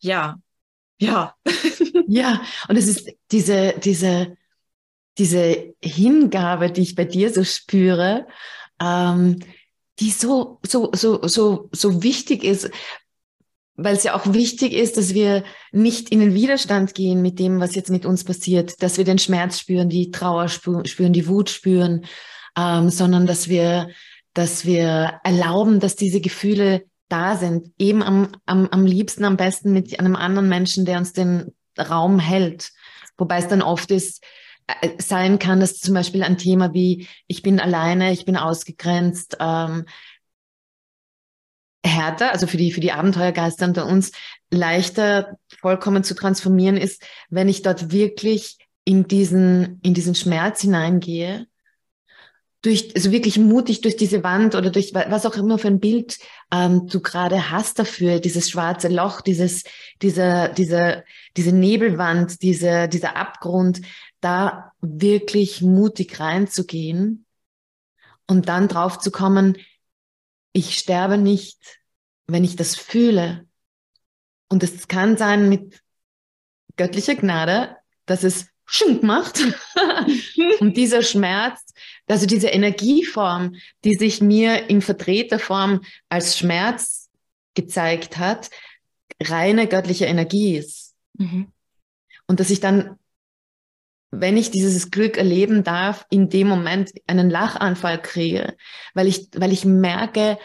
[0.00, 0.38] ja,
[0.98, 1.34] ja.
[2.06, 4.36] ja, und es ist diese, diese,
[5.18, 8.26] diese Hingabe, die ich bei dir so spüre,
[8.80, 9.38] ähm,
[10.00, 12.70] die so, so, so, so, so wichtig ist,
[13.74, 17.60] weil es ja auch wichtig ist, dass wir nicht in den Widerstand gehen mit dem,
[17.60, 21.50] was jetzt mit uns passiert, dass wir den Schmerz spüren, die Trauer spüren, die Wut
[21.50, 22.04] spüren,
[22.56, 23.88] ähm, sondern dass wir,
[24.34, 29.72] dass wir erlauben, dass diese Gefühle da sind, eben am, am, am liebsten, am besten
[29.72, 32.70] mit einem anderen Menschen, der uns den Raum hält.
[33.18, 34.24] Wobei es dann oft ist,
[34.98, 39.84] sein kann, dass zum Beispiel ein Thema wie ich bin alleine, ich bin ausgegrenzt, ähm,
[41.84, 44.12] härter, also für die, für die Abenteuergeister unter uns
[44.50, 51.46] leichter vollkommen zu transformieren ist, wenn ich dort wirklich in diesen, in diesen Schmerz hineingehe,
[52.62, 56.18] durch, also wirklich mutig durch diese Wand oder durch was auch immer für ein Bild
[56.52, 59.64] ähm, du gerade hast dafür, dieses schwarze Loch, dieses,
[60.00, 61.02] dieser, dieser,
[61.36, 63.80] diese Nebelwand, diese, dieser Abgrund,
[64.22, 67.26] da wirklich mutig reinzugehen
[68.26, 69.58] und dann drauf zu kommen,
[70.52, 71.80] ich sterbe nicht,
[72.26, 73.46] wenn ich das fühle.
[74.48, 75.82] Und es kann sein mit
[76.76, 79.40] göttlicher Gnade, dass es schunk macht.
[80.60, 81.74] und dieser Schmerz,
[82.06, 87.10] also diese Energieform, die sich mir in Vertreterform als Schmerz
[87.54, 88.50] gezeigt hat,
[89.20, 90.94] reine göttliche Energie ist.
[91.18, 91.52] Mhm.
[92.26, 92.98] Und dass ich dann,
[94.12, 98.54] wenn ich dieses Glück erleben darf, in dem Moment einen Lachanfall kriege,
[98.94, 100.38] weil ich, weil ich merke,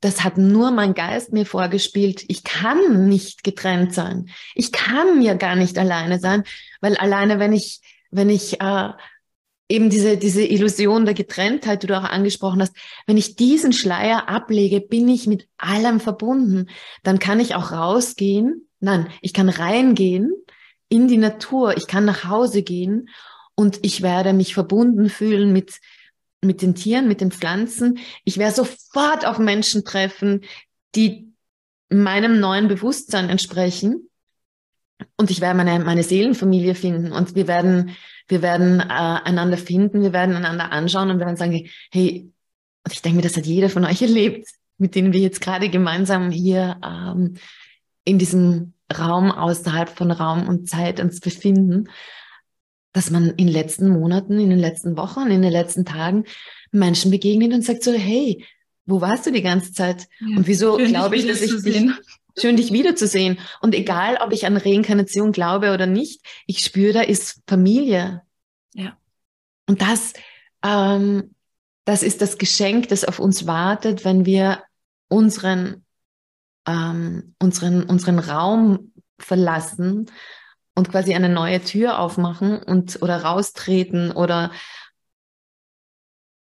[0.00, 2.24] das hat nur mein Geist mir vorgespielt.
[2.28, 4.28] Ich kann nicht getrennt sein.
[4.54, 6.42] Ich kann ja gar nicht alleine sein,
[6.80, 7.80] weil alleine, wenn ich,
[8.10, 8.90] wenn ich äh,
[9.68, 14.28] eben diese, diese Illusion der Getrenntheit, die du auch angesprochen hast, wenn ich diesen Schleier
[14.28, 16.68] ablege, bin ich mit allem verbunden.
[17.04, 18.68] Dann kann ich auch rausgehen.
[18.80, 20.32] Nein, ich kann reingehen
[20.88, 21.76] in die Natur.
[21.76, 23.08] Ich kann nach Hause gehen
[23.54, 25.80] und ich werde mich verbunden fühlen mit,
[26.42, 27.98] mit den Tieren, mit den Pflanzen.
[28.24, 30.42] Ich werde sofort auf Menschen treffen,
[30.94, 31.32] die
[31.90, 34.08] meinem neuen Bewusstsein entsprechen.
[35.16, 37.96] Und ich werde meine, meine Seelenfamilie finden und wir werden,
[38.26, 42.32] wir werden äh, einander finden, wir werden einander anschauen und werden sagen, hey,
[42.84, 45.68] und ich denke mir, das hat jeder von euch erlebt, mit denen wir jetzt gerade
[45.68, 47.34] gemeinsam hier ähm,
[48.04, 51.88] in diesem Raum außerhalb von Raum und Zeit uns befinden
[52.92, 56.24] dass man in den letzten Monaten, in den letzten Wochen, in den letzten Tagen
[56.72, 58.44] Menschen begegnet und sagt so, hey,
[58.86, 60.08] wo warst du die ganze Zeit?
[60.18, 61.90] Ja, und wieso glaube ich, dass ich dich,
[62.38, 63.38] schön dich wiederzusehen.
[63.60, 68.22] Und egal, ob ich an Reinkarnation glaube oder nicht, ich spüre, da ist Familie.
[68.72, 68.96] Ja.
[69.66, 70.14] Und das,
[70.64, 71.34] ähm,
[71.84, 74.62] das ist das Geschenk, das auf uns wartet, wenn wir
[75.08, 75.84] unseren,
[76.68, 80.10] ähm, unseren, unseren Raum verlassen
[80.74, 84.52] und quasi eine neue Tür aufmachen und oder raustreten oder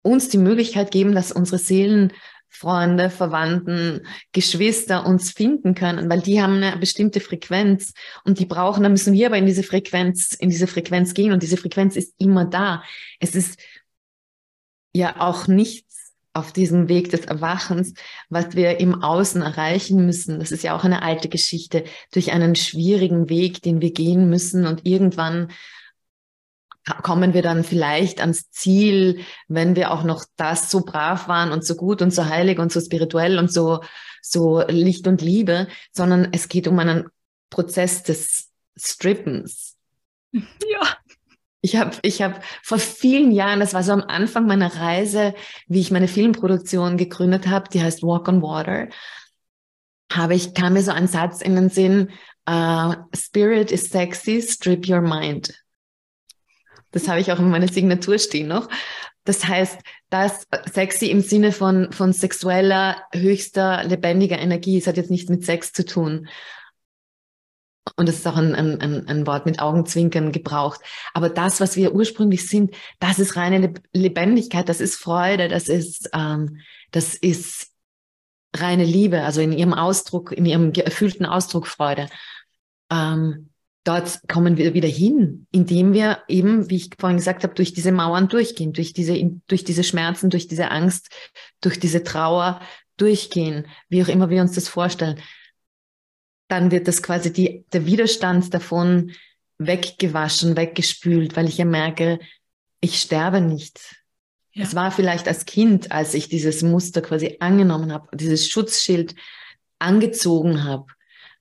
[0.03, 6.63] uns die Möglichkeit geben, dass unsere Seelenfreunde, Verwandten, Geschwister uns finden können, weil die haben
[6.63, 10.67] eine bestimmte Frequenz und die brauchen, da müssen wir aber in diese Frequenz, in diese
[10.67, 12.83] Frequenz gehen und diese Frequenz ist immer da.
[13.21, 13.59] Es ist
[14.93, 15.88] ja auch nicht
[16.39, 17.95] auf diesem Weg des Erwachens,
[18.29, 20.39] was wir im Außen erreichen müssen.
[20.39, 24.67] Das ist ja auch eine alte Geschichte, durch einen schwierigen Weg, den wir gehen müssen
[24.67, 25.49] und irgendwann
[27.03, 31.65] kommen wir dann vielleicht ans Ziel, wenn wir auch noch das so brav waren und
[31.65, 33.81] so gut und so heilig und so spirituell und so,
[34.23, 37.09] so Licht und Liebe, sondern es geht um einen
[37.51, 39.77] Prozess des Strippens.
[40.71, 40.98] Ja.
[41.61, 45.35] Ich habe ich hab vor vielen Jahren, das war so am Anfang meiner Reise,
[45.67, 48.89] wie ich meine Filmproduktion gegründet habe, die heißt Walk on Water,
[50.13, 52.11] habe ich, kam mir so ein Satz in den Sinn,
[52.49, 55.53] uh, Spirit is sexy, strip your mind.
[56.93, 58.69] Das habe ich auch in meiner Signatur stehen noch.
[59.25, 64.79] Das heißt, das sexy im Sinne von, von sexueller, höchster, lebendiger Energie.
[64.79, 66.29] Es hat jetzt nichts mit Sex zu tun,
[67.97, 70.81] und das ist auch ein, ein, ein Wort mit Augenzwinkern gebraucht.
[71.15, 76.11] Aber das, was wir ursprünglich sind, das ist reine Lebendigkeit, das ist Freude, das ist,
[76.13, 77.69] ähm, das ist
[78.55, 82.09] reine Liebe, also in ihrem Ausdruck, in ihrem erfüllten Ausdruck Freude.
[82.91, 83.51] Ähm,
[83.85, 87.93] dort kommen wir wieder hin, indem wir eben, wie ich vorhin gesagt habe, durch diese
[87.93, 91.11] Mauern durchgehen, durch diese, durch diese Schmerzen, durch diese Angst,
[91.61, 92.61] durch diese Trauer
[92.97, 95.21] durchgehen, wie auch immer wir uns das vorstellen
[96.49, 99.13] dann wird das quasi die, der Widerstand davon
[99.59, 102.19] weggewaschen, weggespült, weil ich ja merke,
[102.81, 103.97] ich sterbe nicht.
[104.53, 104.65] Ja.
[104.65, 109.15] Es war vielleicht als Kind, als ich dieses Muster quasi angenommen habe, dieses Schutzschild
[109.79, 110.87] angezogen habe,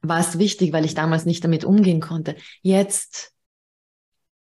[0.02, 2.36] war es wichtig, weil ich damals nicht damit umgehen konnte.
[2.62, 3.34] Jetzt,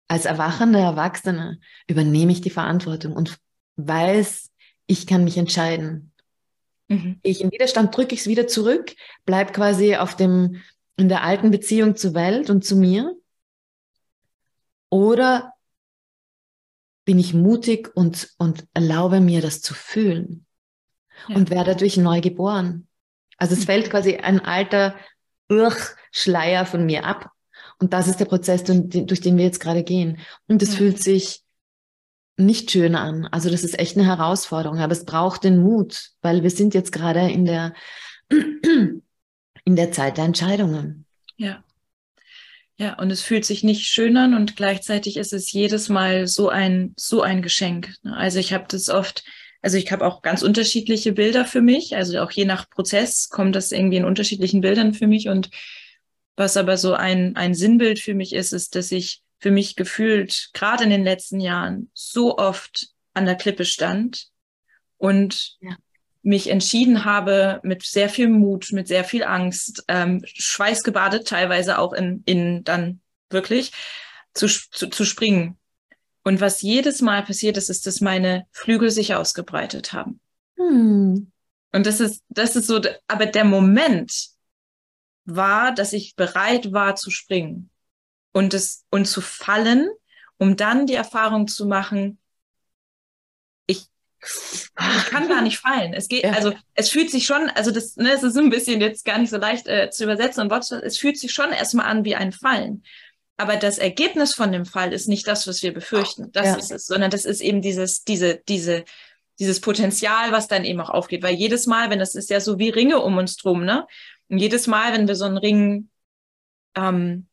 [0.07, 3.37] als erwachender Erwachsener, übernehme ich die Verantwortung und
[3.75, 4.51] weiß,
[4.87, 6.12] ich kann mich entscheiden.
[6.93, 7.19] Mhm.
[7.23, 10.61] Ich im Widerstand drücke ich es wieder zurück, bleib quasi auf dem,
[10.97, 13.15] in der alten Beziehung zur Welt und zu mir.
[14.89, 15.53] Oder
[17.05, 20.45] bin ich mutig und, und erlaube mir das zu fühlen
[21.27, 21.35] ja.
[21.35, 22.87] und werde dadurch neu geboren.
[23.37, 23.65] Also es mhm.
[23.65, 24.95] fällt quasi ein alter
[25.49, 27.31] Urch-Schleier von mir ab
[27.79, 30.19] Und das ist der Prozess, durch den wir jetzt gerade gehen.
[30.47, 30.77] Und es ja.
[30.77, 31.42] fühlt sich
[32.37, 33.27] nicht schön an.
[33.27, 36.91] Also das ist echt eine Herausforderung, aber es braucht den Mut, weil wir sind jetzt
[36.91, 37.73] gerade in der,
[38.29, 41.05] in der Zeit der Entscheidungen.
[41.37, 41.63] Ja.
[42.77, 46.49] Ja, und es fühlt sich nicht schön an und gleichzeitig ist es jedes Mal so
[46.49, 47.93] ein, so ein Geschenk.
[48.03, 49.23] Also ich habe das oft,
[49.61, 51.95] also ich habe auch ganz unterschiedliche Bilder für mich.
[51.95, 55.29] Also auch je nach Prozess kommt das irgendwie in unterschiedlichen Bildern für mich.
[55.29, 55.51] Und
[56.35, 60.51] was aber so ein, ein Sinnbild für mich ist, ist, dass ich für mich gefühlt,
[60.53, 64.29] gerade in den letzten Jahren, so oft an der Klippe stand
[64.95, 65.75] und ja.
[66.21, 71.91] mich entschieden habe, mit sehr viel Mut, mit sehr viel Angst, ähm, schweißgebadet teilweise auch
[71.91, 73.73] in, in dann wirklich,
[74.33, 75.57] zu, zu, zu springen.
[76.23, 80.21] Und was jedes Mal passiert ist, ist, dass meine Flügel sich ausgebreitet haben.
[80.55, 81.33] Hm.
[81.73, 84.29] Und das ist, das ist so, aber der Moment
[85.25, 87.69] war, dass ich bereit war zu springen
[88.33, 89.89] und es und zu fallen,
[90.37, 92.19] um dann die Erfahrung zu machen,
[93.65, 93.85] ich,
[94.21, 95.93] ich kann gar nicht fallen.
[95.93, 96.33] Es geht, ja.
[96.33, 99.29] also es fühlt sich schon, also das, ne, es ist ein bisschen jetzt gar nicht
[99.29, 102.33] so leicht äh, zu übersetzen und Wort, es fühlt sich schon erstmal an wie ein
[102.33, 102.83] Fallen.
[103.37, 106.31] Aber das Ergebnis von dem Fall ist nicht das, was wir befürchten.
[106.31, 106.55] Das ja.
[106.55, 108.85] ist es, sondern das ist eben dieses, diese, diese,
[109.39, 111.23] dieses Potenzial, was dann eben auch aufgeht.
[111.23, 113.87] Weil jedes Mal, wenn das ist ja so wie Ringe um uns drum, ne?
[114.29, 115.89] Und jedes Mal, wenn wir so einen Ring
[116.75, 117.27] ähm,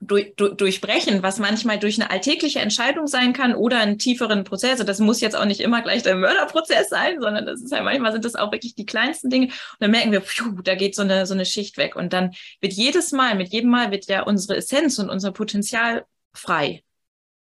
[0.00, 4.72] durch, durch, durchbrechen, was manchmal durch eine alltägliche Entscheidung sein kann oder einen tieferen Prozess.
[4.72, 7.84] Also das muss jetzt auch nicht immer gleich der Mörderprozess sein, sondern das ist halt
[7.84, 9.46] manchmal sind das auch wirklich die kleinsten Dinge.
[9.46, 11.96] Und dann merken wir, pfiuh, da geht so eine, so eine Schicht weg.
[11.96, 16.04] Und dann wird jedes Mal, mit jedem Mal wird ja unsere Essenz und unser Potenzial
[16.34, 16.82] frei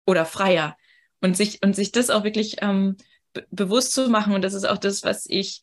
[0.07, 0.77] oder freier.
[1.21, 2.97] Und sich, und sich das auch wirklich ähm,
[3.51, 4.35] bewusst zu machen.
[4.35, 5.62] Und das ist auch das, was ich,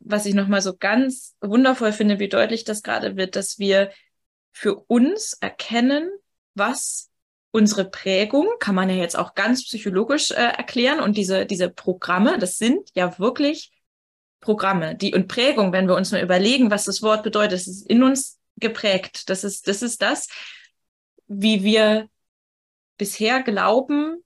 [0.00, 3.90] was ich nochmal so ganz wundervoll finde, wie deutlich das gerade wird, dass wir
[4.54, 6.08] für uns erkennen,
[6.54, 7.10] was
[7.50, 12.38] unsere Prägung, kann man ja jetzt auch ganz psychologisch äh, erklären, und diese, diese Programme,
[12.38, 13.72] das sind ja wirklich
[14.40, 17.86] Programme, die und Prägung, wenn wir uns mal überlegen, was das Wort bedeutet, das ist
[17.88, 19.28] in uns geprägt.
[19.28, 20.28] Das ist, das ist das,
[21.26, 22.08] wie wir
[22.96, 24.22] bisher glauben,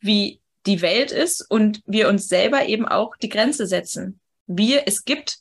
[0.00, 4.20] wie die Welt ist und wir uns selber eben auch die Grenze setzen.
[4.46, 5.40] Wir, es gibt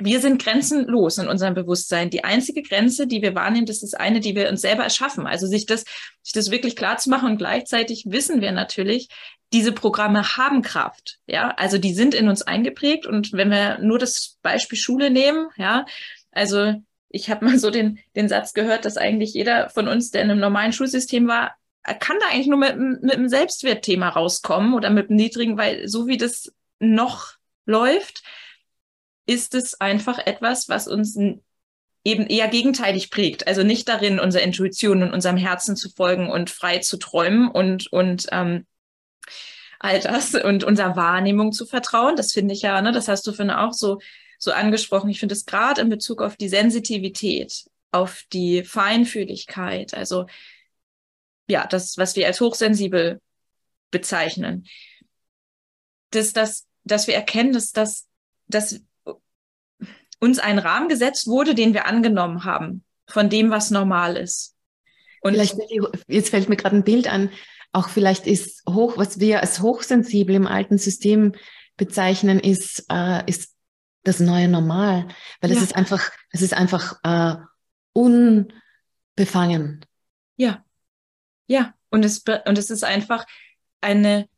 [0.00, 2.08] wir sind grenzenlos in unserem Bewusstsein.
[2.08, 5.26] Die einzige Grenze, die wir wahrnehmen, das ist eine, die wir uns selber erschaffen.
[5.26, 5.84] Also sich das,
[6.22, 9.08] sich das wirklich klar zu machen und gleichzeitig wissen wir natürlich,
[9.52, 11.18] diese Programme haben Kraft.
[11.26, 13.06] Ja, also die sind in uns eingeprägt.
[13.06, 15.84] Und wenn wir nur das Beispiel Schule nehmen, ja,
[16.30, 16.74] also
[17.08, 20.30] ich habe mal so den, den Satz gehört, dass eigentlich jeder von uns, der in
[20.30, 25.08] einem normalen Schulsystem war, kann da eigentlich nur mit, mit einem Selbstwertthema rauskommen oder mit
[25.08, 27.34] einem niedrigen, weil so wie das noch
[27.64, 28.22] läuft,
[29.28, 31.16] ist es einfach etwas, was uns
[32.02, 33.46] eben eher gegenteilig prägt.
[33.46, 37.92] Also nicht darin, unserer Intuition und unserem Herzen zu folgen und frei zu träumen und,
[37.92, 38.66] und ähm,
[39.78, 42.16] all das und unserer Wahrnehmung zu vertrauen.
[42.16, 43.98] Das finde ich ja, ne, das hast du finde auch so,
[44.38, 45.10] so angesprochen.
[45.10, 50.24] Ich finde es gerade in Bezug auf die Sensitivität, auf die Feinfühligkeit, also
[51.50, 53.20] ja, das, was wir als hochsensibel
[53.90, 54.66] bezeichnen,
[56.10, 58.06] dass, dass, dass wir erkennen, dass, dass,
[58.48, 58.80] dass
[60.20, 64.54] uns ein Rahmen gesetzt wurde, den wir angenommen haben, von dem, was normal ist.
[65.20, 65.56] Und vielleicht,
[66.06, 67.30] jetzt fällt mir gerade ein Bild an,
[67.72, 71.34] auch vielleicht ist hoch, was wir als hochsensibel im alten System
[71.76, 73.54] bezeichnen, ist, äh, ist
[74.04, 75.08] das neue Normal,
[75.40, 77.36] weil es ist einfach, es ist einfach äh,
[77.92, 79.84] unbefangen.
[80.36, 80.64] Ja,
[81.46, 83.26] ja, und es und es ist einfach
[83.80, 84.28] eine,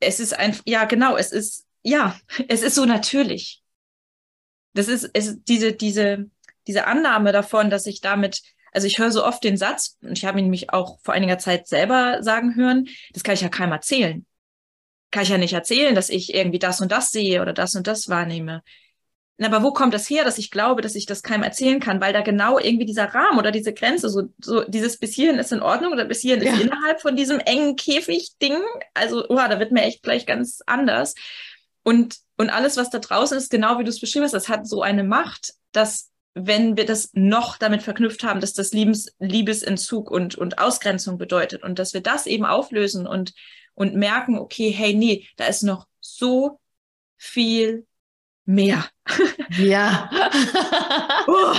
[0.00, 3.61] es ist ein, ja genau, es ist ja, es ist so natürlich
[4.74, 6.30] das ist, ist diese, diese,
[6.66, 10.24] diese Annahme davon, dass ich damit, also ich höre so oft den Satz, und ich
[10.24, 13.72] habe ihn nämlich auch vor einiger Zeit selber sagen hören, das kann ich ja keinem
[13.72, 14.26] erzählen.
[15.10, 17.86] Kann ich ja nicht erzählen, dass ich irgendwie das und das sehe oder das und
[17.86, 18.62] das wahrnehme.
[19.40, 22.00] Aber wo kommt das her, dass ich glaube, dass ich das keinem erzählen kann?
[22.00, 25.52] Weil da genau irgendwie dieser Rahmen oder diese Grenze, so, so dieses bis hierhin ist
[25.52, 26.52] in Ordnung oder bis hierhin ja.
[26.52, 28.60] ist innerhalb von diesem engen Käfig-Ding.
[28.94, 31.14] Also, oh, da wird mir echt gleich ganz anders.
[31.82, 34.66] Und, und alles, was da draußen ist, genau wie du es beschrieben hast, das hat
[34.66, 40.10] so eine Macht, dass wenn wir das noch damit verknüpft haben, dass das Liebes, Liebesentzug
[40.10, 43.34] und, und Ausgrenzung bedeutet und dass wir das eben auflösen und,
[43.74, 46.58] und merken, okay, hey, nee, da ist noch so
[47.18, 47.86] viel
[48.44, 48.86] mehr.
[49.58, 50.10] Ja.
[51.26, 51.54] oh,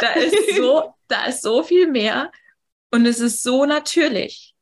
[0.00, 2.30] da ist so, da ist so viel mehr
[2.90, 4.54] und es ist so natürlich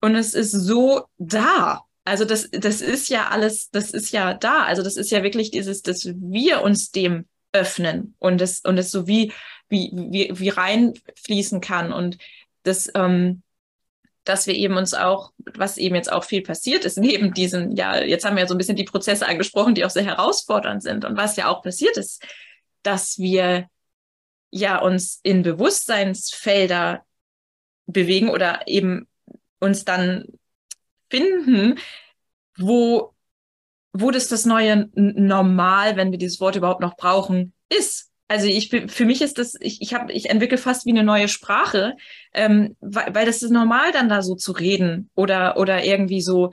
[0.00, 1.84] und es ist so da.
[2.04, 4.64] Also das, das ist ja alles, das ist ja da.
[4.64, 8.90] Also das ist ja wirklich dieses, dass wir uns dem öffnen und es, und es
[8.90, 9.32] so wie,
[9.68, 12.18] wie, wie, wie reinfließen kann und
[12.62, 13.42] das, ähm,
[14.24, 18.00] dass wir eben uns auch, was eben jetzt auch viel passiert ist, neben diesen, ja,
[18.00, 21.04] jetzt haben wir ja so ein bisschen die Prozesse angesprochen, die auch sehr herausfordernd sind.
[21.04, 22.24] Und was ja auch passiert ist,
[22.82, 23.68] dass wir
[24.50, 27.04] ja uns in Bewusstseinsfelder
[27.86, 29.08] bewegen oder eben
[29.58, 30.24] uns dann
[31.10, 31.78] finden,
[32.56, 33.12] wo,
[33.92, 38.10] wo das das neue Normal, wenn wir dieses Wort überhaupt noch brauchen, ist.
[38.28, 41.26] Also ich für mich ist das, ich, ich habe, ich entwickle fast wie eine neue
[41.26, 41.96] Sprache,
[42.32, 46.52] ähm, weil, weil das ist normal, dann da so zu reden oder oder irgendwie so,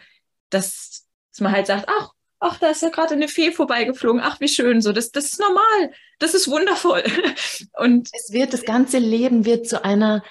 [0.50, 4.40] dass, dass man halt sagt, ach, ach, da ist ja gerade eine Fee vorbeigeflogen, ach,
[4.40, 7.04] wie schön, so, das, das ist normal, das ist wundervoll.
[7.78, 10.24] Und es wird, das ganze Leben wird zu einer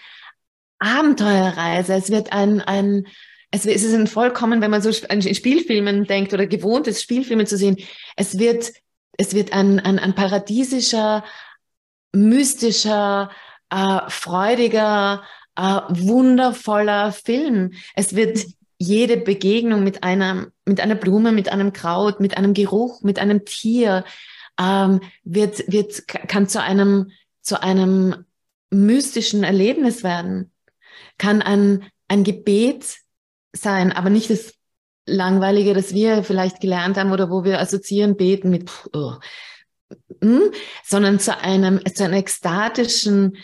[0.79, 3.07] Abenteuerreise, es wird ein, ein,
[3.51, 7.57] es ist ein vollkommen, wenn man so in Spielfilmen denkt oder gewohnt ist, Spielfilme zu
[7.57, 7.77] sehen,
[8.17, 8.73] es wird
[9.17, 11.25] es wird ein, ein, ein paradiesischer,
[12.13, 13.31] mystischer,
[13.71, 15.23] äh, freudiger,
[15.57, 17.73] äh, wundervoller Film.
[17.95, 18.45] Es wird
[18.79, 23.45] jede Begegnung mit einer, mit einer Blume, mit einem Kraut, mit einem Geruch, mit einem
[23.45, 24.05] Tier,
[24.61, 28.25] ähm, wird, wird, kann zu einem, zu einem
[28.71, 30.51] mystischen Erlebnis werden,
[31.19, 32.99] kann ein, ein Gebet
[33.57, 34.55] sein, aber nicht das
[35.07, 39.15] Langweilige, das wir vielleicht gelernt haben oder wo wir assoziieren, beten mit, oh,
[40.21, 40.51] hm,
[40.85, 43.37] sondern zu einem, zu einer ekstatischen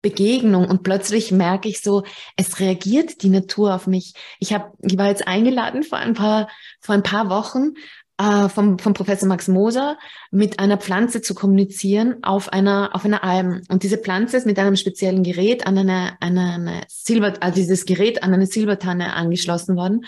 [0.00, 0.66] Begegnung.
[0.68, 2.04] Und plötzlich merke ich so,
[2.36, 4.14] es reagiert die Natur auf mich.
[4.38, 6.48] Ich habe, ich war jetzt eingeladen vor ein paar,
[6.80, 7.74] vor ein paar Wochen
[8.18, 9.98] äh, vom, vom Professor Max Moser
[10.30, 13.62] mit einer Pflanze zu kommunizieren auf einer, auf einer Alm.
[13.68, 17.84] Und diese Pflanze ist mit einem speziellen Gerät an eine, an eine Silber, also dieses
[17.86, 20.04] Gerät an eine Silbertanne angeschlossen worden.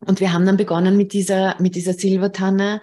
[0.00, 2.80] Und wir haben dann begonnen mit dieser, mit dieser Silbertanne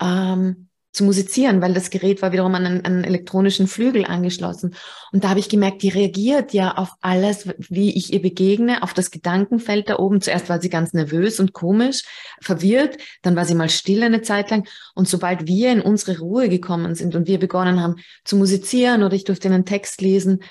[0.00, 4.76] ähm, zu musizieren, weil das Gerät war wiederum an einen, einen elektronischen Flügel angeschlossen.
[5.10, 8.94] Und da habe ich gemerkt, die reagiert ja auf alles, wie ich ihr begegne, auf
[8.94, 10.20] das Gedankenfeld da oben.
[10.20, 12.04] Zuerst war sie ganz nervös und komisch,
[12.40, 14.68] verwirrt, dann war sie mal still eine Zeit lang.
[14.94, 19.14] Und sobald wir in unsere Ruhe gekommen sind und wir begonnen haben zu musizieren oder
[19.14, 20.44] ich durfte einen Text lesen,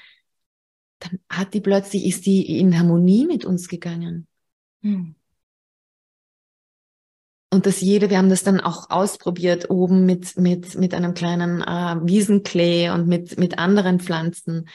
[0.99, 4.27] dann hat die plötzlich, ist die in Harmonie mit uns gegangen.
[4.81, 5.15] Hm.
[7.53, 11.61] Und das jede, wir haben das dann auch ausprobiert oben mit, mit, mit einem kleinen
[11.61, 14.67] äh, Wiesenklee und mit, mit anderen Pflanzen.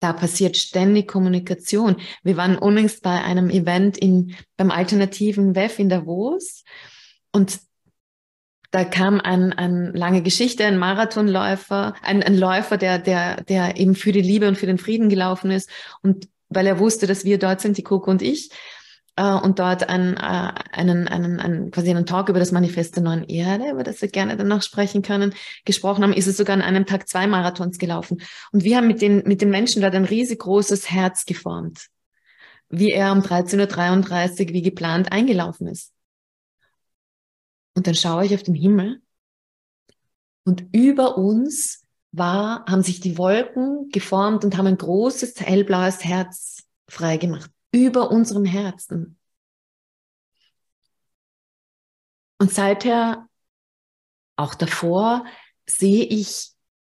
[0.00, 1.98] Da passiert ständig Kommunikation.
[2.24, 6.64] Wir waren unlängst bei einem Event in, beim alternativen WEF in Davos
[7.30, 7.60] und
[8.72, 13.94] da kam ein, ein lange Geschichte, ein Marathonläufer, ein, ein Läufer, der, der, der eben
[13.94, 15.70] für die Liebe und für den Frieden gelaufen ist.
[16.02, 18.50] Und weil er wusste, dass wir dort sind, die Coco und ich,
[19.16, 23.02] äh, und dort einen, äh, einen, einen, einen, quasi einen Talk über das Manifest der
[23.02, 26.54] neuen Erde, über das wir gerne dann noch sprechen können, gesprochen haben, ist es sogar
[26.54, 28.22] an einem Tag zwei Marathons gelaufen.
[28.52, 31.88] Und wir haben mit den, mit den Menschen dort ein riesig großes Herz geformt,
[32.68, 35.92] wie er um 13.33 Uhr wie geplant eingelaufen ist.
[37.74, 39.00] Und dann schaue ich auf den Himmel
[40.44, 46.64] und über uns war, haben sich die Wolken geformt und haben ein großes hellblaues Herz
[46.88, 49.18] freigemacht über unserem Herzen.
[52.38, 53.28] Und seither,
[54.36, 55.26] auch davor,
[55.66, 56.52] sehe ich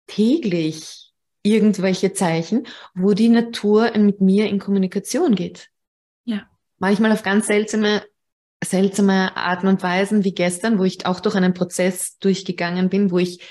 [0.07, 1.13] täglich
[1.43, 5.69] irgendwelche Zeichen, wo die Natur mit mir in Kommunikation geht.
[6.25, 6.49] Ja.
[6.79, 8.05] Manchmal auf ganz seltsame,
[8.63, 13.19] seltsame Arten und Weisen wie gestern, wo ich auch durch einen Prozess durchgegangen bin, wo
[13.19, 13.43] ich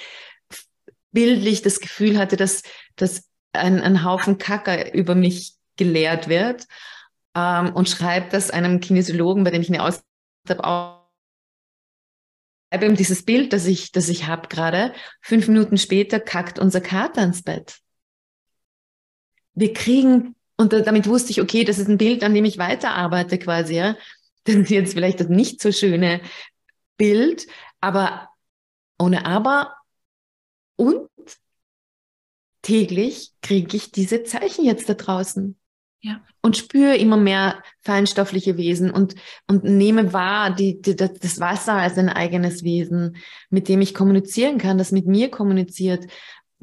[1.11, 2.63] bildlich das Gefühl hatte, dass,
[2.95, 6.67] dass ein, ein Haufen Kacker über mich geleert wird
[7.37, 10.01] ähm, und schreibe das einem Kinesiologen, bei dem ich mir aus
[10.49, 11.07] habe, auch
[12.73, 14.93] eben dieses Bild, das ich, das ich habe gerade.
[15.21, 17.79] Fünf Minuten später kackt unser Kater ins Bett.
[19.53, 23.37] Wir kriegen, und damit wusste ich, okay, das ist ein Bild, an dem ich weiterarbeite
[23.37, 23.95] quasi, ja.
[24.43, 26.21] Das ist jetzt vielleicht das nicht so schöne
[26.95, 27.47] Bild,
[27.81, 28.29] aber
[28.97, 29.75] ohne aber
[30.77, 31.09] und
[32.61, 35.57] täglich kriege ich diese Zeichen jetzt da draußen.
[36.07, 36.21] Ja.
[36.41, 39.15] Und spüre immer mehr feinstoffliche Wesen und,
[39.47, 43.17] und nehme wahr die, die, das Wasser als ein eigenes Wesen,
[43.49, 46.05] mit dem ich kommunizieren kann, das mit mir kommuniziert.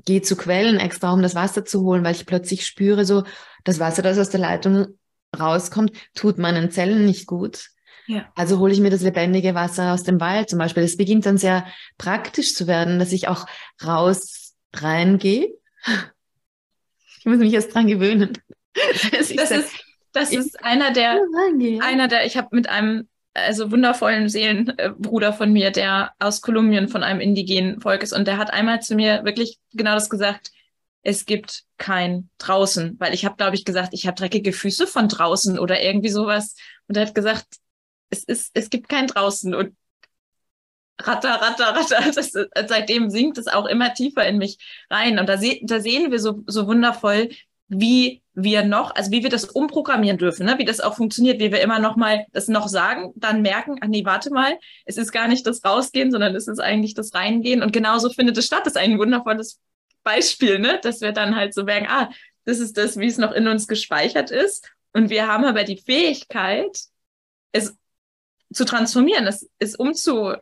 [0.07, 3.25] Gehe zu Quellen extra, um das Wasser zu holen, weil ich plötzlich spüre, so
[3.65, 4.99] das Wasser, das aus der Leitung
[5.39, 7.69] rauskommt, tut meinen Zellen nicht gut.
[8.07, 8.33] Ja.
[8.35, 10.83] Also hole ich mir das lebendige Wasser aus dem Wald zum Beispiel.
[10.83, 11.67] Das beginnt dann sehr
[11.99, 13.47] praktisch zu werden, dass ich auch
[13.85, 15.53] raus reingehe.
[17.19, 18.37] Ich muss mich erst dran gewöhnen.
[19.13, 21.21] Das, ist, das ist einer der,
[21.81, 27.03] einer der, ich habe mit einem also wundervollen Seelenbruder von mir, der aus Kolumbien von
[27.03, 28.13] einem indigenen Volk ist.
[28.13, 30.53] Und der hat einmal zu mir wirklich genau das gesagt.
[31.03, 35.09] es gibt kein draußen, weil ich habe, glaube ich, gesagt, ich habe dreckige Füße von
[35.09, 36.55] draußen oder irgendwie sowas.
[36.89, 37.47] Und er hat gesagt,
[38.09, 39.77] es ist, es gibt kein draußen und
[41.01, 42.13] ratter, ratter, ratter.
[42.15, 42.33] Das,
[42.69, 44.59] seitdem sinkt es auch immer tiefer in mich
[44.91, 45.19] rein.
[45.19, 47.31] Und da, se da sehen wir so, so wundervoll,
[47.81, 50.59] wie wir noch, also wie wir das umprogrammieren dürfen, ne?
[50.59, 53.87] wie das auch funktioniert, wie wir immer noch mal das noch sagen, dann merken, ach
[53.87, 57.63] nee, warte mal, es ist gar nicht das Rausgehen, sondern es ist eigentlich das Reingehen.
[57.63, 58.63] Und genauso findet es statt.
[58.65, 59.61] Das ist ein wundervolles
[60.03, 60.81] Beispiel, ne?
[60.83, 62.11] dass wir dann halt so merken, ah,
[62.45, 64.69] das ist das, wie es noch in uns gespeichert ist.
[64.93, 66.79] Und wir haben aber die Fähigkeit,
[67.53, 67.75] es
[68.53, 70.35] zu transformieren, es, es umzu.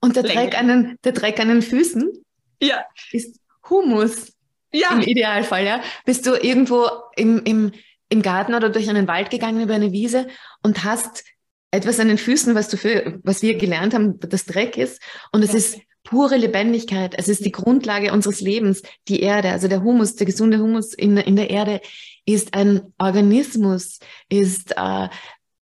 [0.00, 2.24] Und der Dreck, an den, der Dreck an den Füßen
[2.60, 2.84] ja.
[3.12, 4.33] ist Humus.
[4.74, 4.90] Ja.
[4.92, 5.80] Im Idealfall, ja.
[6.04, 7.72] Bist du irgendwo im, im,
[8.08, 10.26] im Garten oder durch einen Wald gegangen über eine Wiese
[10.62, 11.24] und hast
[11.70, 15.00] etwas an den Füßen, was du für, was wir gelernt haben, das Dreck ist.
[15.32, 17.14] Und es ist pure Lebendigkeit.
[17.16, 18.82] Es ist die Grundlage unseres Lebens.
[19.08, 21.80] Die Erde, also der Humus, der gesunde Humus in, in der Erde
[22.26, 25.08] ist ein Organismus, ist, äh,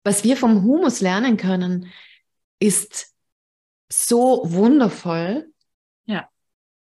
[0.04, 1.92] was wir vom Humus lernen können,
[2.58, 3.12] ist
[3.88, 5.46] so wundervoll.
[6.06, 6.28] Ja.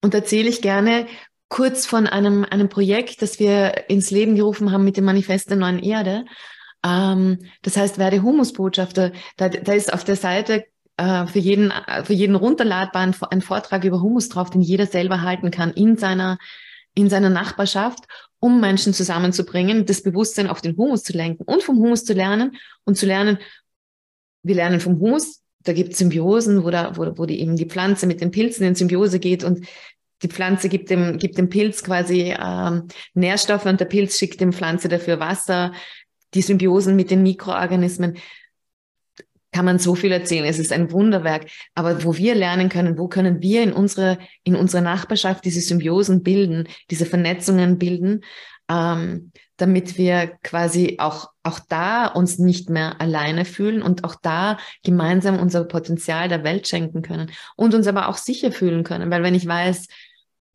[0.01, 1.07] Und erzähle ich gerne
[1.53, 5.57] kurz von einem, einem Projekt, das wir ins Leben gerufen haben mit dem Manifest der
[5.57, 6.25] neuen Erde.
[6.83, 9.11] Ähm, das heißt, werde Humusbotschafter.
[9.37, 10.65] Da, da ist auf der Seite
[10.97, 11.71] äh, für jeden,
[12.05, 16.39] für jeden runterladbaren ein Vortrag über Humus drauf, den jeder selber halten kann in seiner,
[16.95, 18.05] in seiner Nachbarschaft,
[18.39, 22.57] um Menschen zusammenzubringen, das Bewusstsein auf den Humus zu lenken und vom Humus zu lernen
[22.83, 23.37] und zu lernen,
[24.41, 27.67] wir lernen vom Humus, da gibt es Symbiosen, wo, da, wo, wo die eben die
[27.67, 29.67] Pflanze mit den Pilzen in Symbiose geht und
[30.23, 34.53] die Pflanze gibt dem, gibt dem Pilz quasi ähm, Nährstoffe und der Pilz schickt dem
[34.53, 35.73] Pflanze dafür Wasser,
[36.33, 38.17] die Symbiosen mit den Mikroorganismen.
[39.51, 40.45] Kann man so viel erzählen.
[40.45, 41.45] Es ist ein Wunderwerk.
[41.75, 46.23] Aber wo wir lernen können, wo können wir in unserer, in unserer Nachbarschaft diese Symbiosen
[46.23, 48.21] bilden, diese Vernetzungen bilden,
[48.67, 54.57] ähm, damit wir quasi auch, auch da uns nicht mehr alleine fühlen und auch da
[54.83, 59.11] gemeinsam unser Potenzial der Welt schenken können und uns aber auch sicher fühlen können.
[59.11, 59.87] Weil wenn ich weiß,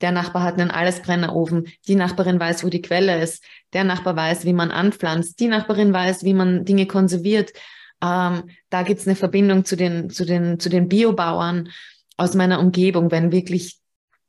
[0.01, 1.69] der Nachbar hat einen Allesbrennerofen.
[1.87, 3.43] Die Nachbarin weiß, wo die Quelle ist.
[3.73, 5.41] Der Nachbar weiß, wie man anpflanzt.
[5.41, 7.53] Die Nachbarin weiß, wie man Dinge konserviert.
[8.03, 11.71] Ähm, da gibt's eine Verbindung zu den, zu den, zu den Biobauern
[12.17, 13.79] aus meiner Umgebung, wenn wirklich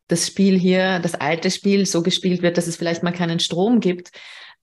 [0.08, 3.80] das Spiel hier, das alte Spiel so gespielt wird, dass es vielleicht mal keinen Strom
[3.80, 4.12] gibt,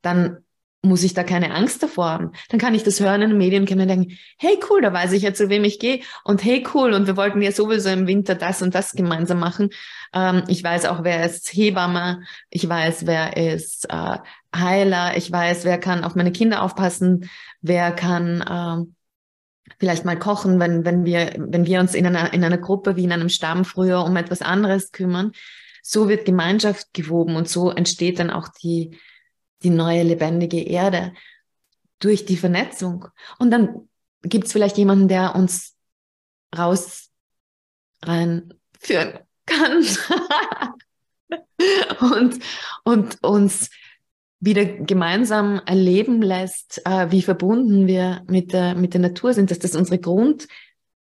[0.02, 0.38] dann
[0.87, 2.32] muss ich da keine Angst davor haben.
[2.49, 5.22] Dann kann ich das hören in den Medien und denken, hey cool, da weiß ich
[5.22, 6.01] ja, zu wem ich gehe.
[6.24, 9.70] Und hey cool, und wir wollten ja sowieso im Winter das und das gemeinsam machen.
[10.12, 12.22] Ähm, ich weiß auch, wer ist Hebamme.
[12.51, 14.18] Ich weiß, wer ist äh,
[14.55, 15.16] Heiler.
[15.16, 17.28] Ich weiß, wer kann auf meine Kinder aufpassen.
[17.61, 18.93] Wer kann äh,
[19.78, 23.05] vielleicht mal kochen, wenn, wenn wir, wenn wir uns in einer, in einer Gruppe wie
[23.05, 25.32] in einem Stamm früher um etwas anderes kümmern.
[25.82, 28.99] So wird Gemeinschaft gewoben und so entsteht dann auch die,
[29.62, 31.12] die neue lebendige Erde
[31.98, 33.07] durch die Vernetzung.
[33.38, 33.88] Und dann
[34.22, 35.76] gibt es vielleicht jemanden, der uns
[36.57, 37.11] raus
[38.02, 39.86] reinführen kann
[42.00, 42.38] und,
[42.84, 43.70] und uns
[44.40, 49.59] wieder gemeinsam erleben lässt, äh, wie verbunden wir mit der, mit der Natur sind, dass
[49.59, 49.98] das unsere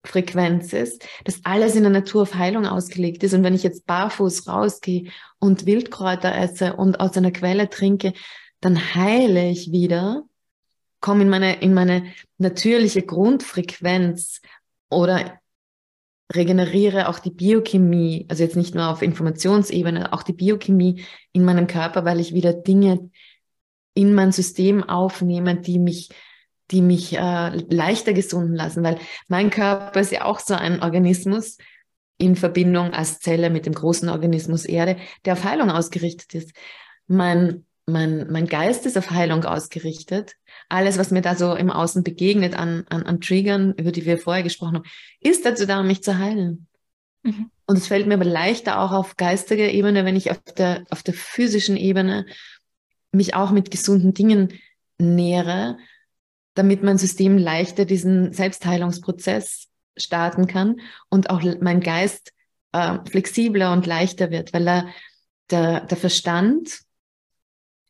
[0.03, 3.34] Grundfrequenz ist, dass alles in der Natur auf Heilung ausgelegt ist.
[3.34, 8.12] Und wenn ich jetzt barfuß rausgehe und Wildkräuter esse und aus einer Quelle trinke,
[8.61, 10.24] dann heile ich wieder,
[11.00, 12.05] komme in meine, in meine
[12.38, 14.40] natürliche Grundfrequenz
[14.90, 15.40] oder
[16.34, 21.66] regeneriere auch die Biochemie, also jetzt nicht nur auf Informationsebene, auch die Biochemie in meinem
[21.66, 23.11] Körper, weil ich wieder Dinge
[23.94, 26.09] in mein System aufnehme, die mich,
[26.72, 28.98] die mich äh, leichter gesunden lassen, weil
[29.28, 31.58] mein Körper ist ja auch so ein Organismus
[32.18, 36.52] in Verbindung als Zelle mit dem großen Organismus Erde, der auf Heilung ausgerichtet ist.
[37.06, 40.36] Mein mein, mein Geist ist auf Heilung ausgerichtet.
[40.68, 44.18] Alles, was mir da so im Außen begegnet an, an, an Triggern, über die wir
[44.18, 46.68] vorher gesprochen haben, ist dazu da, mich zu heilen.
[47.22, 47.50] Mhm.
[47.66, 51.02] Und es fällt mir aber leichter auch auf geistiger Ebene, wenn ich auf der, auf
[51.02, 52.26] der physischen Ebene
[53.10, 54.52] mich auch mit gesunden Dingen
[54.98, 55.76] nähere,
[56.55, 62.32] damit mein System leichter diesen Selbstheilungsprozess starten kann und auch mein Geist
[62.72, 64.88] äh, flexibler und leichter wird, weil er,
[65.50, 66.80] der, der Verstand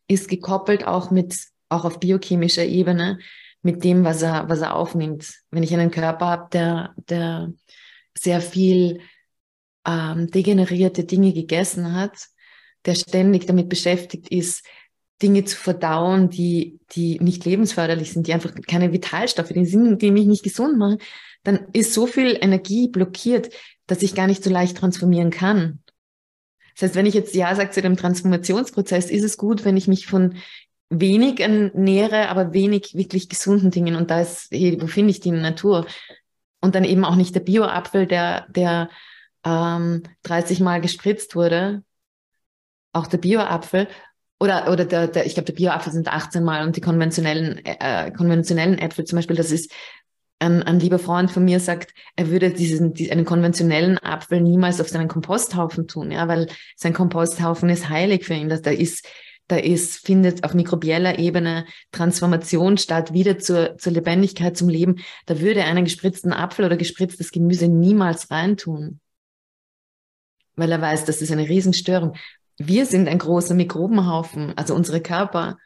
[0.08, 1.38] ist gekoppelt auch mit,
[1.68, 3.18] auch auf biochemischer Ebene
[3.62, 5.34] mit dem, was er, was er aufnimmt.
[5.50, 7.52] Wenn ich einen Körper habe, der, der
[8.18, 9.00] sehr viel
[9.86, 12.26] ähm, degenerierte Dinge gegessen hat,
[12.84, 14.66] der ständig damit beschäftigt ist,
[15.22, 20.10] Dinge zu verdauen, die, die nicht lebensförderlich sind, die einfach keine Vitalstoffe, die, sind, die
[20.10, 20.98] mich nicht gesund machen,
[21.44, 23.50] dann ist so viel Energie blockiert,
[23.86, 25.80] dass ich gar nicht so leicht transformieren kann.
[26.74, 29.88] Das heißt, wenn ich jetzt Ja sage zu dem Transformationsprozess, ist es gut, wenn ich
[29.88, 30.36] mich von
[30.88, 33.96] wenig ernähre, aber wenig wirklich gesunden Dingen.
[33.96, 35.86] Und da ist, hey, wo finde ich die in der Natur?
[36.60, 38.88] Und dann eben auch nicht der Bio-Apfel, der, der
[39.44, 41.82] ähm, 30 Mal gespritzt wurde.
[42.92, 43.88] Auch der Bio-Apfel.
[44.42, 48.10] Oder, oder der, der, ich glaube, der Bio-Apfel sind 18 Mal und die konventionellen, äh,
[48.10, 49.70] konventionellen Äpfel zum Beispiel, das ist
[50.40, 54.80] ein, ein lieber Freund von mir sagt, er würde diesen, diesen, einen konventionellen Apfel niemals
[54.80, 59.06] auf seinen Komposthaufen tun, ja, weil sein Komposthaufen ist heilig für ihn, dass da ist,
[59.46, 64.96] da ist, findet auf mikrobieller Ebene Transformation statt, wieder zur, zur Lebendigkeit, zum Leben.
[65.26, 68.98] Da würde er einen gespritzten Apfel oder gespritztes Gemüse niemals reintun.
[70.56, 72.14] Weil er weiß, das ist eine Riesenstörung.
[72.66, 75.58] Wir sind ein großer Mikrobenhaufen, also unsere Körper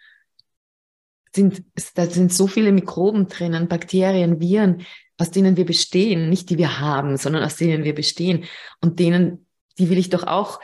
[1.35, 4.87] sind, da sind so viele Mikroben drinnen, Bakterien, Viren,
[5.19, 8.45] aus denen wir bestehen, nicht die wir haben, sondern aus denen wir bestehen.
[8.81, 9.47] Und denen,
[9.79, 10.61] die will ich doch auch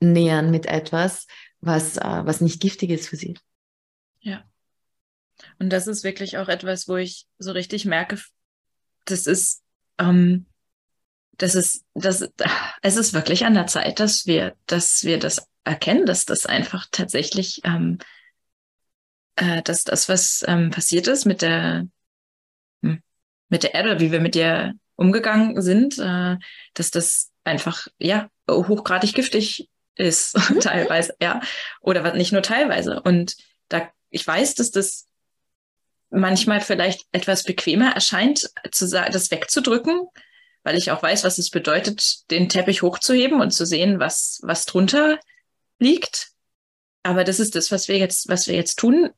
[0.00, 1.26] nähern mit etwas,
[1.60, 3.38] was, äh, was nicht giftig ist für sie.
[4.20, 4.44] Ja.
[5.58, 8.18] Und das ist wirklich auch etwas, wo ich so richtig merke,
[9.04, 9.62] das ist,
[9.98, 10.46] ähm,
[11.38, 12.28] das ist, das,
[12.82, 16.86] es ist wirklich an der Zeit, dass wir, dass wir das erkennen, dass das einfach
[16.90, 17.98] tatsächlich, ähm,
[19.36, 21.86] äh, dass das, was ähm, passiert ist mit der,
[22.82, 23.02] hm,
[23.48, 26.36] mit der Erde, wie wir mit ihr umgegangen sind, äh,
[26.74, 30.60] dass das einfach, ja, hochgradig giftig ist, mhm.
[30.60, 31.40] teilweise, ja.
[31.80, 33.02] Oder nicht nur teilweise.
[33.02, 33.36] Und
[33.68, 35.06] da, ich weiß, dass das
[36.10, 40.06] manchmal vielleicht etwas bequemer erscheint, zu sagen, das wegzudrücken,
[40.62, 44.66] weil ich auch weiß, was es bedeutet, den Teppich hochzuheben und zu sehen, was, was
[44.66, 45.18] drunter
[45.78, 46.30] liegt.
[47.02, 49.10] Aber das ist das, was wir jetzt, was wir jetzt tun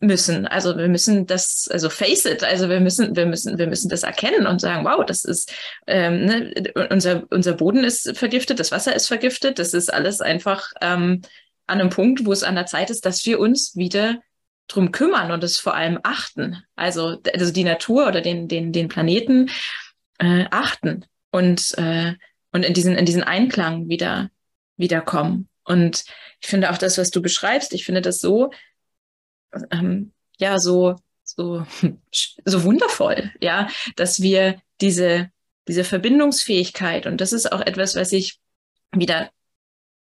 [0.00, 0.46] müssen.
[0.46, 4.02] Also wir müssen das, also face it, also wir müssen, wir müssen, wir müssen das
[4.02, 5.52] erkennen und sagen, wow, das ist
[5.86, 10.72] ähm, ne, unser, unser Boden ist vergiftet, das Wasser ist vergiftet, das ist alles einfach
[10.82, 11.22] ähm,
[11.66, 14.20] an einem Punkt, wo es an der Zeit ist, dass wir uns wieder
[14.68, 16.62] drum kümmern und es vor allem achten.
[16.76, 19.50] Also, also die Natur oder den, den, den Planeten
[20.18, 22.14] äh, achten und, äh,
[22.52, 24.30] und in diesen, in diesen Einklang wieder,
[24.80, 25.48] wiederkommen.
[25.64, 26.04] Und
[26.40, 28.50] ich finde auch das, was du beschreibst, ich finde das so,
[29.70, 31.66] ähm, ja so so
[32.44, 35.30] so wundervoll, ja, dass wir diese
[35.68, 38.40] diese Verbindungsfähigkeit und das ist auch etwas, was ich
[38.92, 39.30] wieder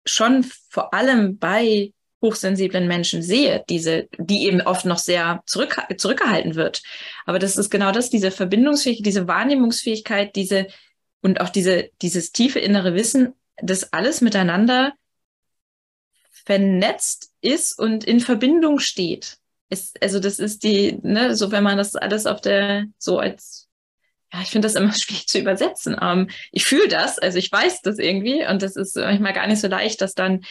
[0.05, 6.55] schon vor allem bei hochsensiblen Menschen sehe, diese, die eben oft noch sehr zurück, zurückgehalten
[6.55, 6.81] wird.
[7.25, 10.67] Aber das ist genau das, diese Verbindungsfähigkeit, diese Wahrnehmungsfähigkeit, diese
[11.21, 14.93] und auch diese, dieses tiefe innere Wissen, dass alles miteinander
[16.45, 19.37] vernetzt ist und in Verbindung steht.
[19.69, 23.67] Ist, also das ist die, ne, so wenn man das alles auf der, so als,
[24.31, 25.97] ja, ich finde das immer schwierig zu übersetzen.
[26.01, 29.59] Ähm, ich fühle das, also ich weiß das irgendwie und das ist manchmal gar nicht
[29.59, 30.45] so leicht, das dann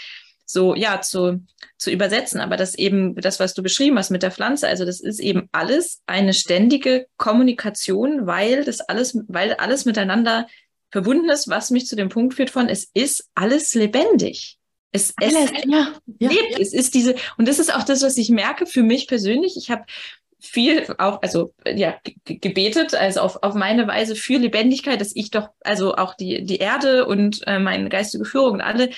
[0.46, 1.44] so, ja, zu,
[1.76, 2.40] zu übersetzen.
[2.40, 5.48] Aber das eben, das, was du beschrieben hast mit der Pflanze, also das ist eben
[5.52, 10.46] alles eine ständige Kommunikation, weil das alles, weil alles miteinander
[10.90, 14.58] verbunden ist, was mich zu dem Punkt führt von, es ist alles lebendig.
[14.92, 16.52] Es, Alles, es ja, lebt.
[16.52, 16.58] Ja.
[16.58, 19.56] Es ist diese, und das ist auch das, was ich merke für mich persönlich.
[19.58, 19.84] Ich habe
[20.38, 25.48] viel auch, also ja, gebetet, also auf, auf meine Weise für Lebendigkeit, dass ich doch,
[25.60, 28.90] also auch die, die Erde und äh, meine geistige Führung und alle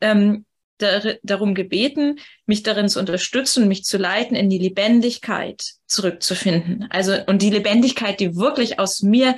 [0.00, 0.44] ähm,
[0.78, 6.88] dar darum gebeten, mich darin zu unterstützen, mich zu leiten, in die Lebendigkeit zurückzufinden.
[6.90, 9.36] Also, und die Lebendigkeit, die wirklich aus mir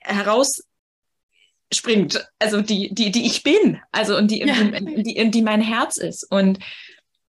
[0.00, 0.62] heraus
[1.72, 4.54] springt, also die, die, die ich bin, also und die, ja.
[4.54, 6.24] die, die, die mein Herz ist.
[6.30, 6.58] Und,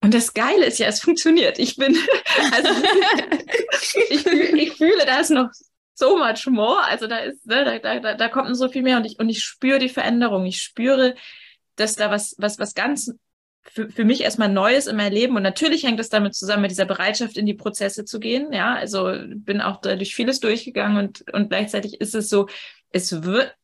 [0.01, 1.59] und das Geile ist ja, es funktioniert.
[1.59, 1.97] Ich bin,
[2.53, 2.71] also
[4.11, 5.51] ich, ich fühle, da ist noch
[5.95, 6.83] so much more.
[6.85, 9.29] Also da ist, ne, da, da, da kommt noch so viel mehr und ich, und
[9.29, 10.45] ich spüre die Veränderung.
[10.47, 11.15] Ich spüre,
[11.77, 13.13] dass da was, was, was ganz
[13.63, 15.37] für, für mich erstmal Neues in meinem Leben.
[15.37, 18.53] Und natürlich hängt das damit zusammen, mit dieser Bereitschaft, in die Prozesse zu gehen.
[18.53, 22.49] Ja, also bin auch durch vieles durchgegangen und, und gleichzeitig ist es so,
[22.91, 23.55] es wird,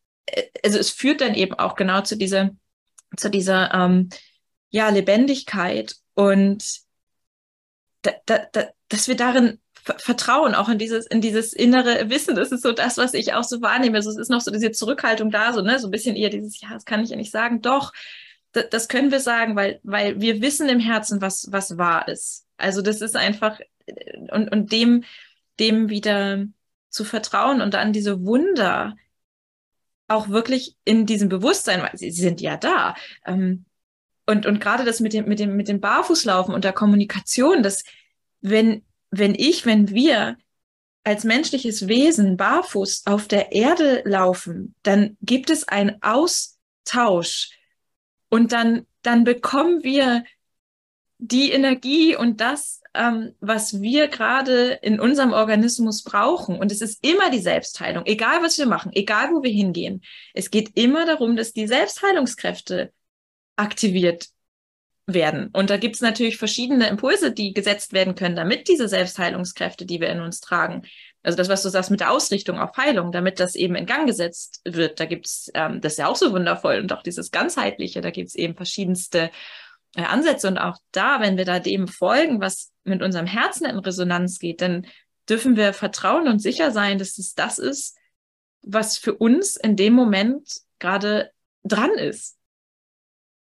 [0.65, 2.51] also es führt dann eben auch genau zu dieser,
[3.17, 4.09] zu dieser ähm,
[4.71, 6.65] ja, Lebendigkeit und
[8.03, 9.59] da, da, da, dass wir darin
[9.97, 12.35] vertrauen, auch in dieses, in dieses innere Wissen.
[12.35, 13.97] Das ist so das, was ich auch so wahrnehme.
[13.97, 16.61] Also es ist noch so diese Zurückhaltung da, so, ne, so ein bisschen eher dieses,
[16.61, 17.63] ja, das kann ich ja nicht sagen.
[17.63, 17.93] Doch,
[18.53, 22.47] das können wir sagen, weil, weil wir wissen im Herzen, was, was wahr ist.
[22.57, 23.61] Also das ist einfach,
[24.31, 25.05] und, und dem,
[25.61, 26.45] dem wieder
[26.89, 28.97] zu vertrauen und dann diese Wunder,
[30.11, 32.95] auch wirklich in diesem Bewusstsein, weil sie, sie sind ja da.
[33.27, 33.67] Ähm,
[34.27, 37.85] und, und gerade das mit dem, mit dem, mit dem Barfußlaufen und der Kommunikation, dass
[38.41, 40.39] wenn, wenn ich, wenn wir
[41.05, 47.51] als menschliches Wesen barfuß auf der Erde laufen, dann gibt es ein Aus Austausch.
[48.29, 50.25] Und dann, dann bekommen wir
[51.19, 56.57] die Energie und das, ähm, was wir gerade in unserem Organismus brauchen.
[56.57, 60.03] Und es ist immer die Selbstheilung, egal was wir machen, egal wo wir hingehen.
[60.33, 62.93] Es geht immer darum, dass die Selbstheilungskräfte
[63.57, 64.29] aktiviert
[65.07, 65.49] werden.
[65.53, 70.01] Und da gibt es natürlich verschiedene Impulse, die gesetzt werden können, damit diese Selbstheilungskräfte, die
[70.01, 70.83] wir in uns tragen,
[71.23, 74.07] also das, was du sagst mit der Ausrichtung auf Heilung, damit das eben in Gang
[74.07, 78.01] gesetzt wird, da gibt's, ähm, das ist ja auch so wundervoll und auch dieses ganzheitliche,
[78.01, 79.31] da gibt es eben verschiedenste
[79.97, 83.79] äh, Ansätze und auch da, wenn wir da dem folgen, was mit unserem Herzen in
[83.79, 84.87] Resonanz geht, dann
[85.29, 87.97] dürfen wir vertrauen und sicher sein, dass es das ist,
[88.63, 91.31] was für uns in dem Moment gerade
[91.65, 92.38] dran ist.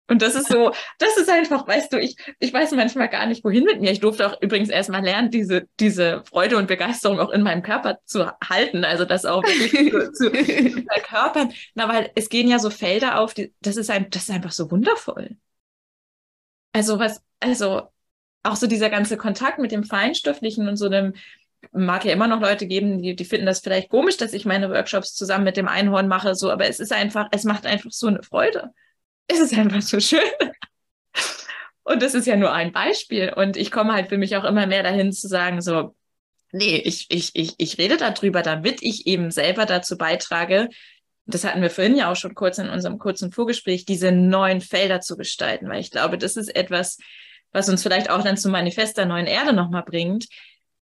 [0.06, 3.42] Und das ist so, das ist einfach, weißt du, ich, ich weiß manchmal gar nicht,
[3.42, 3.90] wohin mit mir.
[3.90, 7.98] Ich durfte auch übrigens erstmal lernen, diese, diese Freude und Begeisterung auch in meinem Körper
[8.04, 8.84] zu halten.
[8.84, 11.52] Also das auch wirklich zu, zu verkörpern.
[11.74, 14.52] Na, weil es gehen ja so Felder auf, die, das ist ein, das ist einfach
[14.52, 15.36] so wundervoll.
[16.72, 17.88] Also was, also
[18.42, 21.14] auch so dieser ganze Kontakt mit dem Feinstofflichen und so einem,
[21.72, 24.68] mag ja immer noch Leute geben, die, die finden das vielleicht komisch, dass ich meine
[24.68, 28.08] Workshops zusammen mit dem Einhorn mache, so, aber es ist einfach, es macht einfach so
[28.08, 28.74] eine Freude
[29.28, 30.20] es ist einfach so schön.
[31.84, 33.32] Und das ist ja nur ein Beispiel.
[33.34, 35.94] Und ich komme halt für mich auch immer mehr dahin zu sagen, so,
[36.50, 40.68] nee, ich, ich, ich, ich rede darüber, damit ich eben selber dazu beitrage,
[41.26, 45.00] das hatten wir vorhin ja auch schon kurz in unserem kurzen Vorgespräch, diese neuen Felder
[45.00, 46.98] zu gestalten, weil ich glaube, das ist etwas,
[47.52, 50.26] was uns vielleicht auch dann zum Manifest der neuen Erde nochmal bringt,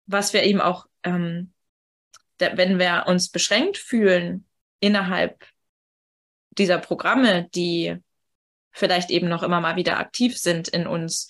[0.07, 1.53] was wir eben auch, ähm,
[2.39, 4.47] da, wenn wir uns beschränkt fühlen
[4.81, 5.45] innerhalb
[6.51, 7.97] dieser Programme, die
[8.73, 11.29] vielleicht eben noch immer mal wieder aktiv sind in uns.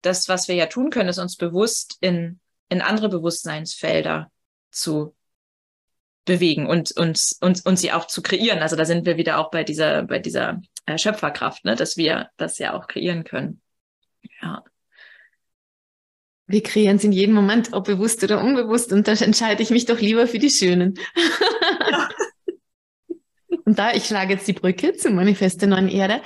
[0.00, 4.30] Das, was wir ja tun können, ist uns bewusst in, in andere Bewusstseinsfelder
[4.70, 5.14] zu
[6.24, 8.60] bewegen und uns, uns, uns sie auch zu kreieren.
[8.60, 12.30] Also da sind wir wieder auch bei dieser, bei dieser äh, Schöpferkraft, ne, dass wir
[12.36, 13.60] das ja auch kreieren können.
[14.40, 14.64] Ja.
[16.46, 19.86] Wir kreieren es in jedem Moment, ob bewusst oder unbewusst, und da entscheide ich mich
[19.86, 20.94] doch lieber für die Schönen.
[21.90, 22.08] Ja.
[23.64, 26.20] Und da, ich schlage jetzt die Brücke zum Manifest der neuen Erde,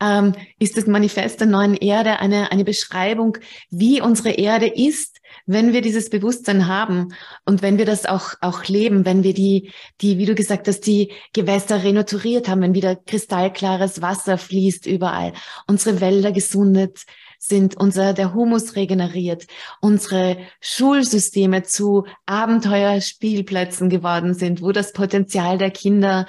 [0.00, 3.38] ähm, ist das Manifest der neuen Erde eine, eine Beschreibung,
[3.70, 7.14] wie unsere Erde ist, wenn wir dieses Bewusstsein haben
[7.44, 10.80] und wenn wir das auch, auch leben, wenn wir die, die, wie du gesagt hast,
[10.80, 15.32] die Gewässer renaturiert haben, wenn wieder kristallklares Wasser fließt überall,
[15.66, 17.04] unsere Wälder gesundet
[17.38, 19.46] sind, unser, der Humus regeneriert,
[19.80, 26.26] unsere Schulsysteme zu Abenteuerspielplätzen geworden sind, wo das Potenzial der Kinder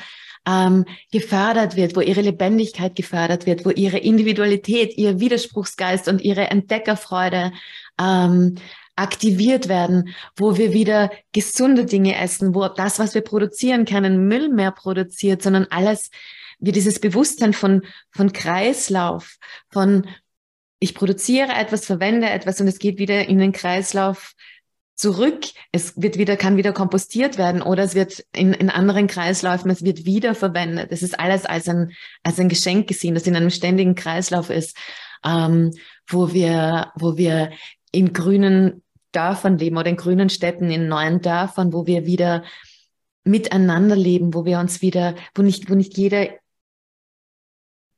[0.48, 6.50] ähm, gefördert wird, wo ihre Lebendigkeit gefördert wird, wo ihre Individualität, ihr Widerspruchsgeist und ihre
[6.52, 7.52] Entdeckerfreude
[8.00, 8.56] ähm,
[8.96, 14.50] aktiviert werden, wo wir wieder gesunde Dinge essen, wo das, was wir produzieren, keinen Müll
[14.50, 16.10] mehr produziert, sondern alles,
[16.60, 17.82] wie dieses Bewusstsein von,
[18.12, 19.36] von Kreislauf,
[19.70, 20.08] von
[20.80, 24.34] ich produziere etwas, verwende etwas und es geht wieder in den Kreislauf
[24.96, 25.46] zurück.
[25.72, 29.84] Es wird wieder, kann wieder kompostiert werden oder es wird in, in anderen Kreisläufen, es
[29.84, 30.92] wird wieder verwendet.
[30.92, 31.92] Es ist alles als ein,
[32.24, 34.78] als ein Geschenk gesehen, das in einem ständigen Kreislauf ist,
[35.26, 35.72] ähm,
[36.08, 37.52] wo wir, wo wir
[37.92, 42.44] in grünen Dörfern leben oder in grünen Städten, in neuen Dörfern, wo wir wieder
[43.24, 46.30] miteinander leben, wo wir uns wieder, wo nicht, wo nicht jeder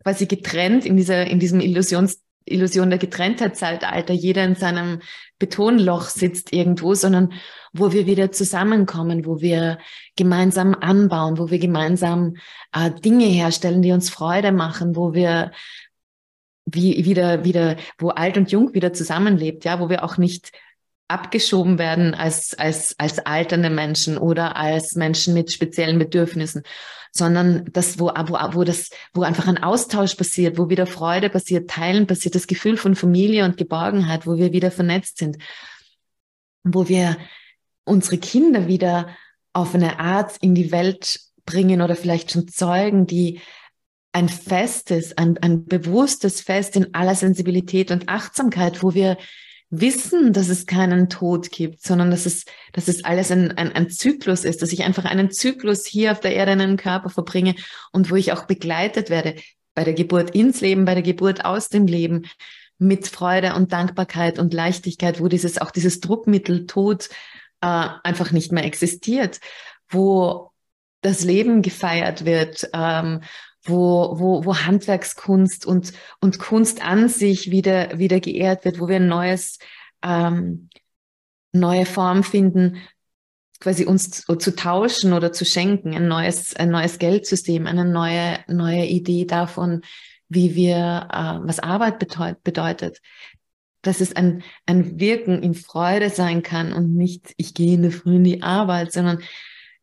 [0.04, 5.02] quasi getrennt in dieser, in diesem Illusions Illusion der Getrenntheitszeitalter, jeder in seinem
[5.40, 7.34] Betonloch sitzt irgendwo, sondern
[7.74, 9.78] wo wir wieder zusammenkommen, wo wir
[10.16, 12.36] gemeinsam anbauen, wo wir gemeinsam
[12.74, 15.52] äh, Dinge herstellen, die uns Freude machen, wo wir
[16.66, 20.52] wie wieder, wieder, wo alt und jung wieder zusammenlebt, ja, wo wir auch nicht
[21.08, 26.64] abgeschoben werden als, als, als alternde Menschen oder als Menschen mit speziellen Bedürfnissen,
[27.18, 31.70] sondern das, wo, wo, wo das, wo einfach ein Austausch passiert, wo wieder Freude passiert,
[31.70, 35.38] Teilen passiert, das Gefühl von Familie und Geborgenheit, wo wir wieder vernetzt sind,
[36.64, 37.18] wo wir
[37.84, 39.10] unsere Kinder wieder
[39.54, 43.42] auf eine Art in die Welt bringen oder vielleicht schon zeugen, die
[44.12, 49.18] ein festes, ein, ein bewusstes Fest in aller Sensibilität und Achtsamkeit, wo wir
[49.70, 53.90] wissen, dass es keinen Tod gibt, sondern dass es, dass es alles ein, ein, ein
[53.90, 57.56] Zyklus ist, dass ich einfach einen Zyklus hier auf der Erde in einem Körper verbringe
[57.92, 59.36] und wo ich auch begleitet werde
[59.74, 62.26] bei der Geburt ins Leben, bei der Geburt aus dem Leben
[62.80, 67.10] mit Freude und Dankbarkeit und Leichtigkeit, wo dieses auch dieses Druckmittel Tod
[67.62, 69.40] äh, einfach nicht mehr existiert,
[69.90, 70.52] wo
[71.02, 73.22] das Leben gefeiert wird, ähm,
[73.68, 78.98] wo, wo, wo Handwerkskunst und, und Kunst an sich wieder, wieder geehrt wird, wo wir
[78.98, 79.60] ein neues,
[80.04, 80.70] ähm,
[81.52, 82.78] neue Form finden
[83.60, 88.40] quasi uns zu, zu, tauschen oder zu schenken, ein neues, ein neues Geldsystem, eine neue,
[88.48, 89.82] neue Idee davon,
[90.30, 93.02] wie wir, äh, was Arbeit bedeut, bedeutet.
[93.82, 97.92] Dass es ein, ein Wirken in Freude sein kann und nicht, ich gehe in der
[97.92, 99.20] Früh in die Arbeit, sondern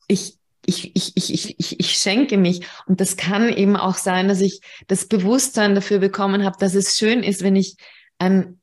[0.08, 2.66] ich, ich, ich, ich, ich, ich, ich schenke mich.
[2.86, 6.96] Und das kann eben auch sein, dass ich das Bewusstsein dafür bekommen habe, dass es
[6.96, 7.76] schön ist, wenn ich
[8.18, 8.60] ein,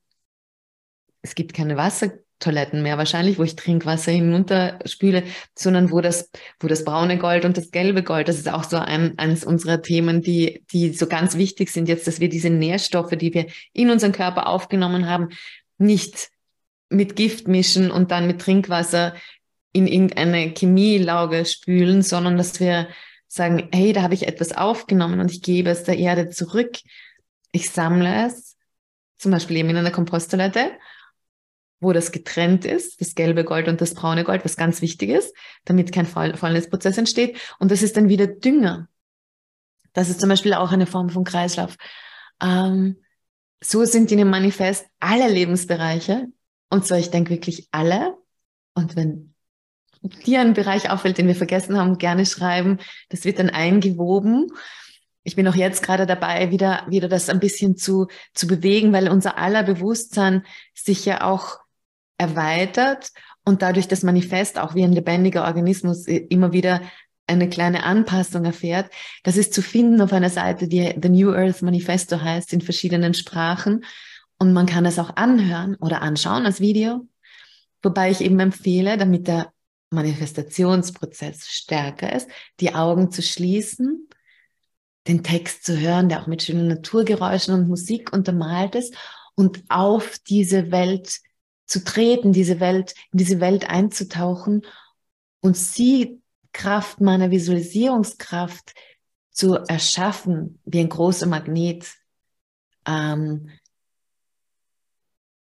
[1.22, 5.24] es gibt keine Wassertoiletten mehr wahrscheinlich, wo ich Trinkwasser hinunterspüle,
[5.56, 6.30] sondern wo das,
[6.60, 9.82] wo das braune Gold und das gelbe Gold, das ist auch so ein, eines unserer
[9.82, 13.90] Themen, die, die so ganz wichtig sind jetzt, dass wir diese Nährstoffe, die wir in
[13.90, 15.30] unseren Körper aufgenommen haben,
[15.78, 16.30] nicht
[16.90, 19.14] mit Gift mischen und dann mit Trinkwasser
[19.74, 22.88] in irgendeine Chemielauge spülen, sondern dass wir
[23.28, 26.78] sagen, hey, da habe ich etwas aufgenommen und ich gebe es der Erde zurück.
[27.52, 28.58] Ich sammle es,
[29.18, 30.72] zum Beispiel eben in einer Komposttoilette,
[31.80, 35.34] wo das getrennt ist, das gelbe Gold und das braune Gold, was ganz wichtig ist,
[35.66, 37.40] damit kein Fäulnisprozess entsteht.
[37.60, 38.90] Und das ist dann wieder Dünger.
[39.94, 41.78] Das ist zum Beispiel auch eine Form von Kreislauf.
[42.42, 42.98] Ähm,
[43.64, 46.28] so sind in dem Manifest alle Lebensbereiche.
[46.70, 48.18] Und zwar, ich denke wirklich alle.
[48.74, 49.31] Und wenn
[50.02, 52.80] dir ein Bereich auffällt, den wir vergessen haben, gerne schreiben.
[53.10, 54.52] Das wird dann eingewoben.
[55.24, 59.10] Ich bin auch jetzt gerade dabei, wieder, wieder das ein bisschen zu, zu bewegen, weil
[59.10, 60.44] unser aller Bewusstsein
[60.74, 61.60] sich ja auch
[62.18, 63.12] erweitert
[63.46, 66.82] und dadurch das Manifest auch wie ein lebendiger Organismus immer wieder
[67.28, 68.92] eine kleine Anpassung erfährt.
[69.24, 73.14] Das ist zu finden auf einer Seite, die The New Earth Manifesto heißt, in verschiedenen
[73.14, 73.86] Sprachen.
[74.38, 77.08] Und man kann es auch anhören oder anschauen als Video.
[77.84, 79.52] Wobei ich eben empfehle, damit der
[79.92, 82.30] Manifestationsprozess stärker ist,
[82.60, 84.08] die Augen zu schließen,
[85.08, 88.96] den Text zu hören, der auch mit schönen Naturgeräuschen und Musik untermalt ist
[89.36, 91.20] und auf diese Welt
[91.66, 94.66] zu treten, diese Welt, in diese Welt einzutauchen
[95.42, 96.22] und sie
[96.54, 98.74] Kraft meiner Visualisierungskraft
[99.32, 101.94] zu erschaffen, wie ein großer Magnet,
[102.86, 103.50] ähm,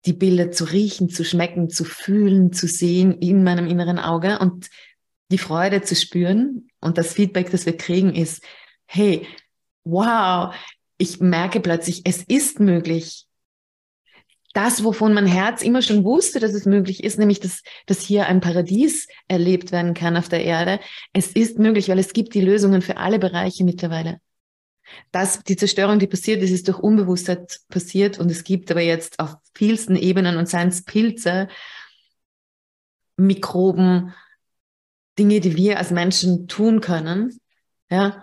[0.06, 4.68] die Bilder zu riechen, zu schmecken, zu fühlen, zu sehen in meinem inneren Auge und
[5.30, 6.68] die Freude zu spüren.
[6.80, 8.42] Und das Feedback, das wir kriegen, ist,
[8.86, 9.26] hey,
[9.84, 10.54] wow,
[10.98, 13.26] ich merke plötzlich, es ist möglich.
[14.52, 18.26] Das, wovon mein Herz immer schon wusste, dass es möglich ist, nämlich, dass, dass hier
[18.26, 20.78] ein Paradies erlebt werden kann auf der Erde.
[21.12, 24.20] Es ist möglich, weil es gibt die Lösungen für alle Bereiche mittlerweile.
[25.12, 29.18] Das, die Zerstörung, die passiert ist, ist durch Unbewusstheit passiert und es gibt aber jetzt
[29.18, 31.48] auf vielsten Ebenen und seien es Pilze,
[33.16, 34.12] Mikroben,
[35.18, 37.38] Dinge, die wir als Menschen tun können,
[37.90, 38.22] ja,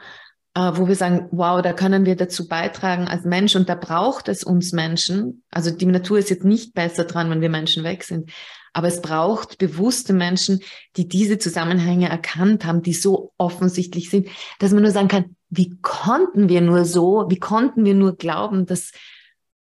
[0.53, 4.27] äh, wo wir sagen, wow, da können wir dazu beitragen als Mensch und da braucht
[4.27, 5.43] es uns Menschen.
[5.49, 8.31] Also die Natur ist jetzt nicht besser dran, wenn wir Menschen weg sind,
[8.73, 10.61] aber es braucht bewusste Menschen,
[10.97, 14.27] die diese Zusammenhänge erkannt haben, die so offensichtlich sind,
[14.59, 18.65] dass man nur sagen kann, wie konnten wir nur so, wie konnten wir nur glauben,
[18.65, 18.91] dass,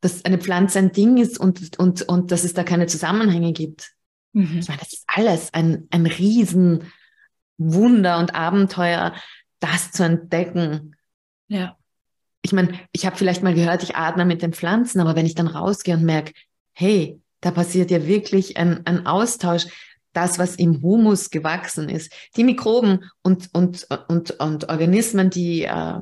[0.02, 3.92] dass eine Pflanze ein Ding ist und, und, und dass es da keine Zusammenhänge gibt.
[4.34, 4.60] Mhm.
[4.60, 9.16] Ich meine, das ist alles ein, ein Riesenwunder und Abenteuer,
[9.60, 10.96] das zu entdecken.
[11.48, 11.76] Ja.
[12.44, 15.36] Ich meine, ich habe vielleicht mal gehört, ich atme mit den Pflanzen, aber wenn ich
[15.36, 16.34] dann rausgehe und merke,
[16.74, 19.66] hey, da passiert ja wirklich ein, ein Austausch.
[20.20, 26.00] Das, was im Humus gewachsen ist, die Mikroben und, und, und, und Organismen, die, äh,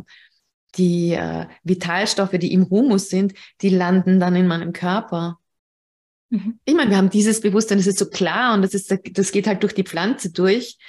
[0.74, 5.38] die äh, Vitalstoffe, die im Humus sind, die landen dann in meinem Körper.
[6.32, 6.60] Mhm.
[6.66, 9.46] Ich meine, wir haben dieses Bewusstsein, das ist so klar und das, ist, das geht
[9.46, 10.80] halt durch die Pflanze durch.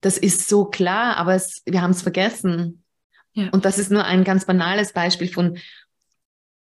[0.00, 2.84] Das ist so klar, aber es, wir haben es vergessen.
[3.34, 3.50] Ja.
[3.50, 5.58] Und das ist nur ein ganz banales Beispiel von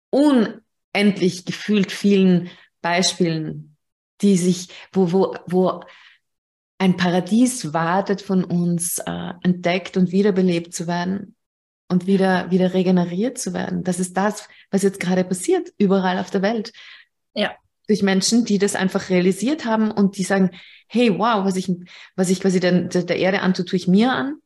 [0.08, 2.48] unendlich gefühlt vielen
[2.80, 3.76] Beispielen,
[4.20, 5.82] die sich, wo, wo, wo
[6.78, 11.34] ein Paradies wartet von uns, äh, entdeckt und wiederbelebt zu werden
[11.88, 13.82] und wieder, wieder regeneriert zu werden.
[13.82, 16.72] Das ist das, was jetzt gerade passiert, überall auf der Welt.
[17.34, 17.52] Ja.
[17.88, 20.50] Durch Menschen, die das einfach realisiert haben und die sagen,
[20.86, 21.70] hey, wow, was ich,
[22.16, 24.36] was ich quasi der, der Erde antue, tue ich mir an.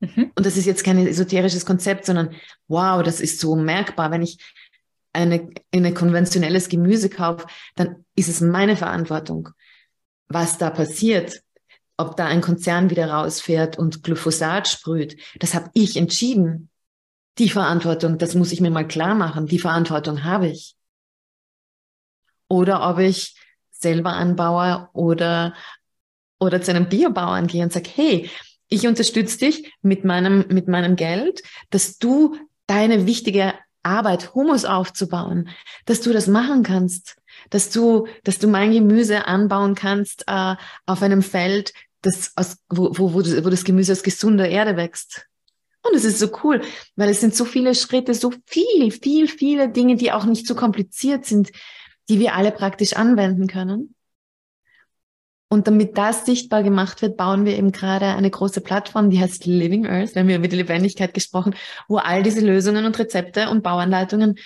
[0.00, 0.32] Mhm.
[0.34, 2.34] Und das ist jetzt kein esoterisches Konzept, sondern
[2.68, 4.38] wow, das ist so merkbar, wenn ich
[5.16, 9.48] eine, eine konventionelles Gemüse kaufe, dann ist es meine Verantwortung,
[10.28, 11.42] was da passiert.
[11.96, 16.68] Ob da ein Konzern wieder rausfährt und Glyphosat sprüht, das habe ich entschieden.
[17.38, 20.76] Die Verantwortung, das muss ich mir mal klar machen, die Verantwortung habe ich.
[22.48, 23.34] Oder ob ich
[23.70, 25.54] selber anbaue oder,
[26.38, 28.30] oder zu einem Biobauern gehe und sage, hey,
[28.68, 32.36] ich unterstütze dich mit meinem, mit meinem Geld, dass du
[32.66, 33.54] deine wichtige
[33.86, 35.48] Arbeit, Humus aufzubauen,
[35.86, 37.16] dass du das machen kannst,
[37.50, 40.56] dass du, dass du mein Gemüse anbauen kannst äh,
[40.86, 41.72] auf einem Feld,
[42.02, 45.26] das aus, wo, wo, wo, das, wo das Gemüse aus gesunder Erde wächst.
[45.82, 46.62] Und es ist so cool,
[46.96, 50.54] weil es sind so viele Schritte, so viele, viel, viele Dinge, die auch nicht so
[50.54, 51.52] kompliziert sind,
[52.08, 53.95] die wir alle praktisch anwenden können.
[55.48, 59.46] Und damit das sichtbar gemacht wird, bauen wir eben gerade eine große Plattform, die heißt
[59.46, 60.14] Living Earth.
[60.14, 61.54] Wir haben ja über die Lebendigkeit gesprochen,
[61.86, 64.36] wo all diese Lösungen und Rezepte und Bauanleitungen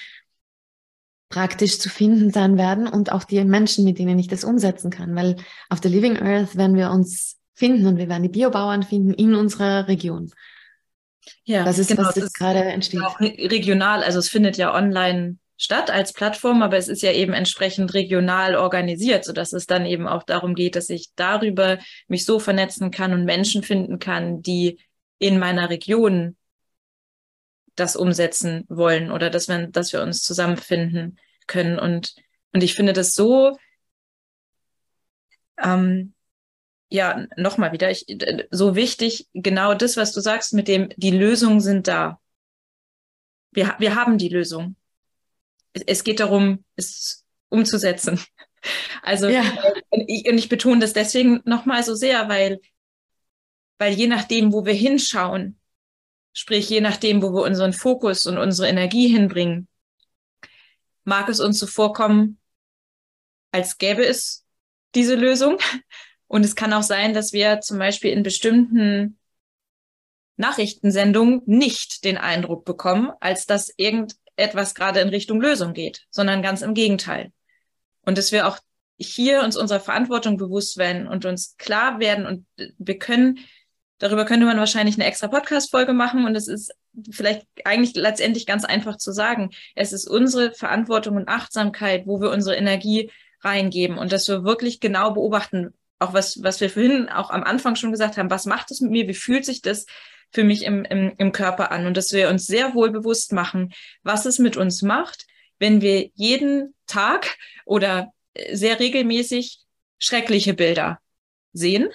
[1.30, 5.14] praktisch zu finden sein werden und auch die Menschen, mit denen ich das umsetzen kann.
[5.14, 5.36] Weil
[5.70, 9.34] auf der Living Earth werden wir uns finden und wir werden die Biobauern finden in
[9.34, 10.30] unserer Region.
[11.44, 13.00] Ja, das ist, genau, was jetzt gerade entsteht.
[13.02, 17.34] Auch regional, also es findet ja online statt als Plattform, aber es ist ja eben
[17.34, 22.38] entsprechend regional organisiert, sodass es dann eben auch darum geht, dass ich darüber mich so
[22.40, 24.80] vernetzen kann und Menschen finden kann, die
[25.18, 26.34] in meiner Region
[27.74, 31.78] das umsetzen wollen oder dass wir, dass wir uns zusammenfinden können.
[31.78, 32.14] Und,
[32.54, 33.58] und ich finde das so,
[35.62, 36.14] ähm,
[36.88, 38.06] ja, nochmal wieder, ich,
[38.50, 42.18] so wichtig, genau das, was du sagst mit dem, die Lösungen sind da.
[43.50, 44.76] Wir, wir haben die Lösung
[45.72, 48.20] es geht darum, es umzusetzen.
[49.02, 49.42] Also, ja.
[49.88, 52.60] und, ich, und ich betone das deswegen nochmal so sehr, weil,
[53.78, 55.58] weil je nachdem, wo wir hinschauen,
[56.34, 59.66] sprich je nachdem, wo wir unseren Fokus und unsere Energie hinbringen,
[61.04, 62.38] mag es uns so vorkommen,
[63.50, 64.44] als gäbe es
[64.94, 65.58] diese Lösung.
[66.26, 69.18] Und es kann auch sein, dass wir zum Beispiel in bestimmten
[70.36, 76.42] Nachrichtensendungen nicht den Eindruck bekommen, als dass irgend etwas gerade in Richtung Lösung geht, sondern
[76.42, 77.32] ganz im Gegenteil.
[78.02, 78.58] Und dass wir auch
[78.96, 82.46] hier uns unserer Verantwortung bewusst werden und uns klar werden und
[82.78, 83.38] wir können,
[83.98, 86.72] darüber könnte man wahrscheinlich eine extra Podcast-Folge machen und es ist
[87.10, 89.50] vielleicht eigentlich letztendlich ganz einfach zu sagen.
[89.74, 93.10] Es ist unsere Verantwortung und Achtsamkeit, wo wir unsere Energie
[93.42, 97.76] reingeben und dass wir wirklich genau beobachten, auch was, was wir vorhin auch am Anfang
[97.76, 99.86] schon gesagt haben, was macht es mit mir, wie fühlt sich das
[100.32, 103.72] für mich im, im, im Körper an und dass wir uns sehr wohl bewusst machen,
[104.02, 105.26] was es mit uns macht,
[105.58, 109.58] wenn wir jeden Tag oder äh, sehr regelmäßig
[109.98, 110.98] schreckliche Bilder
[111.52, 111.88] sehen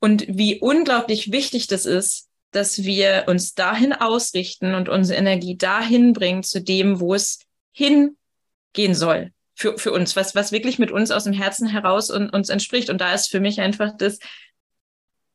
[0.00, 6.12] und wie unglaublich wichtig das ist, dass wir uns dahin ausrichten und unsere Energie dahin
[6.12, 7.40] bringen zu dem, wo es
[7.72, 12.30] hingehen soll für, für uns, was, was wirklich mit uns aus dem Herzen heraus und,
[12.30, 12.90] uns entspricht.
[12.90, 14.18] Und da ist für mich einfach das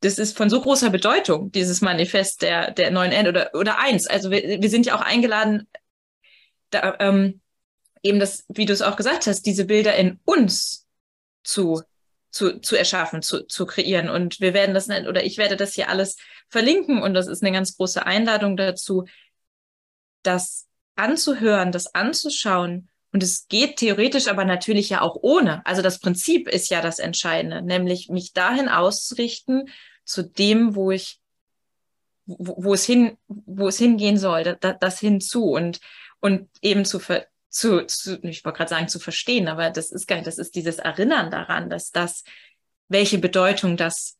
[0.00, 4.06] das ist von so großer Bedeutung, dieses Manifest der, der neuen End oder, oder eins.
[4.06, 5.68] Also wir, wir sind ja auch eingeladen,
[6.70, 7.40] da, ähm,
[8.02, 10.86] eben das, wie du es auch gesagt hast, diese Bilder in uns
[11.42, 11.82] zu,
[12.30, 14.08] zu, zu erschaffen, zu, zu kreieren.
[14.08, 16.16] Und wir werden das, oder ich werde das hier alles
[16.48, 19.04] verlinken und das ist eine ganz große Einladung dazu,
[20.22, 22.88] das anzuhören, das anzuschauen.
[23.12, 25.66] Und es geht theoretisch aber natürlich ja auch ohne.
[25.66, 29.68] Also das Prinzip ist ja das Entscheidende, nämlich mich dahin auszurichten,
[30.10, 31.20] zu dem, wo ich,
[32.26, 35.80] wo, wo es hin, wo es hingehen soll, da, das hinzu und,
[36.20, 40.06] und eben zu, ver, zu, zu ich wollte gerade sagen, zu verstehen, aber das ist
[40.06, 42.24] gar nicht, das ist dieses Erinnern daran, dass das,
[42.88, 44.16] welche Bedeutung das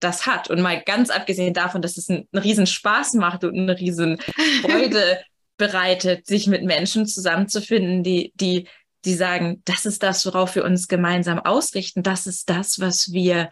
[0.00, 0.50] das hat.
[0.50, 4.18] Und mal ganz abgesehen davon, dass es einen, einen riesen Spaß macht und eine riesen
[4.60, 5.22] Freude
[5.56, 8.68] bereitet, sich mit Menschen zusammenzufinden, die, die,
[9.04, 12.02] die sagen, das ist das, worauf wir uns gemeinsam ausrichten.
[12.02, 13.50] Das ist das, was wir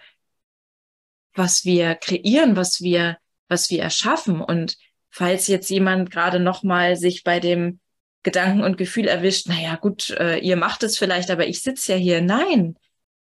[1.34, 3.18] was wir kreieren, was wir,
[3.48, 4.40] was wir erschaffen.
[4.40, 4.76] Und
[5.10, 7.80] falls jetzt jemand gerade nochmal sich bei dem
[8.22, 11.98] Gedanken und Gefühl erwischt, naja, gut, äh, ihr macht es vielleicht, aber ich sitze ja
[11.98, 12.20] hier.
[12.20, 12.76] Nein,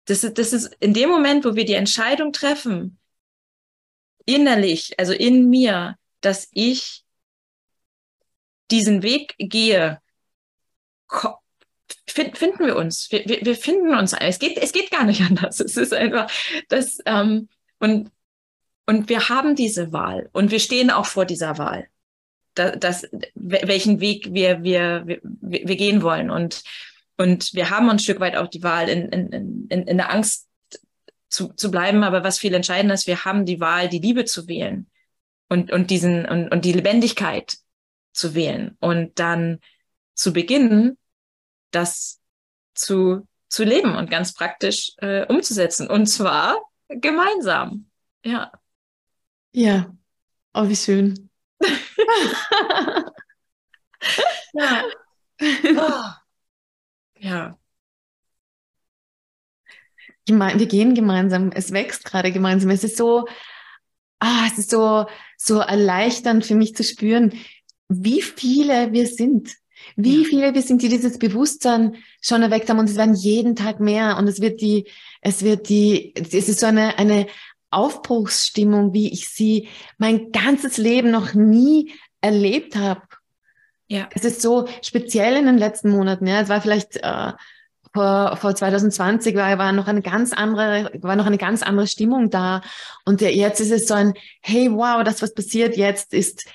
[0.06, 3.00] das ist, das ist in dem Moment, wo wir die Entscheidung treffen,
[4.26, 7.04] innerlich, also in mir, dass ich
[8.70, 10.00] diesen Weg gehe,
[12.08, 13.12] finden wir uns.
[13.12, 14.14] Wir, wir, wir, finden uns.
[14.14, 15.60] Es geht, es geht gar nicht anders.
[15.60, 16.32] Es ist einfach,
[16.70, 17.50] das, ähm,
[17.82, 18.12] und,
[18.86, 21.88] und wir haben diese Wahl und wir stehen auch vor dieser Wahl,
[22.54, 26.30] dass, dass, welchen Weg wir, wir, wir, wir gehen wollen.
[26.30, 26.64] Und,
[27.18, 30.48] und wir haben ein Stück weit auch die Wahl, in, in, in, in der Angst
[31.30, 32.04] zu, zu bleiben.
[32.04, 34.88] Aber was viel entscheidender ist, wir haben die Wahl, die Liebe zu wählen
[35.50, 37.58] und, und, diesen, und, und die Lebendigkeit
[38.14, 39.60] zu wählen und dann
[40.14, 40.98] zu beginnen,
[41.72, 42.20] das
[42.76, 45.88] zu, zu leben und ganz praktisch äh, umzusetzen.
[45.88, 46.60] Und zwar
[47.00, 47.90] gemeinsam.
[48.24, 48.52] Ja.
[49.54, 49.96] Ja.
[50.54, 51.30] Oh, wie schön.
[54.54, 54.84] ja.
[55.42, 56.12] Oh.
[57.20, 57.58] Ja.
[60.28, 62.70] Wir gehen gemeinsam, es wächst gerade gemeinsam.
[62.70, 63.28] Es ist so,
[64.20, 65.06] ah, es ist so,
[65.38, 67.34] so erleichternd für mich zu spüren,
[67.90, 69.56] wie viele wir sind,
[69.96, 73.80] Wie viele wir sind, die dieses Bewusstsein schon erweckt haben und es werden jeden Tag
[73.80, 74.88] mehr und es wird die,
[75.22, 77.28] es wird die, es ist so eine, eine
[77.72, 83.02] Aufbruchsstimmung, wie ich sie mein ganzes Leben noch nie erlebt habe.
[83.88, 84.08] Ja.
[84.14, 86.28] Es ist so speziell in den letzten Monaten.
[86.28, 87.34] Ja, es war vielleicht äh,
[87.94, 92.30] vor, vor 2020 war, war noch eine ganz andere, war noch eine ganz andere Stimmung
[92.30, 92.62] da.
[93.06, 96.46] Und jetzt ist es so ein, hey, wow, das, was passiert jetzt, ist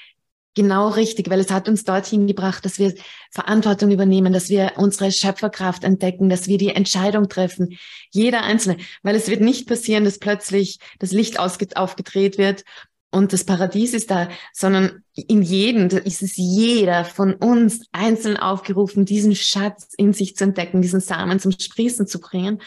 [0.56, 2.94] genau richtig, weil es hat uns dorthin gebracht, dass wir
[3.30, 7.78] Verantwortung übernehmen, dass wir unsere Schöpferkraft entdecken, dass wir die Entscheidung treffen.
[8.10, 8.78] Jeder Einzelne.
[9.04, 12.64] Weil es wird nicht passieren, dass plötzlich das Licht aufgedreht wird
[13.10, 18.36] und das Paradies ist da, sondern in jedem, da ist es jeder von uns einzeln
[18.36, 22.60] aufgerufen, diesen Schatz in sich zu entdecken, diesen Samen zum Sprießen zu bringen.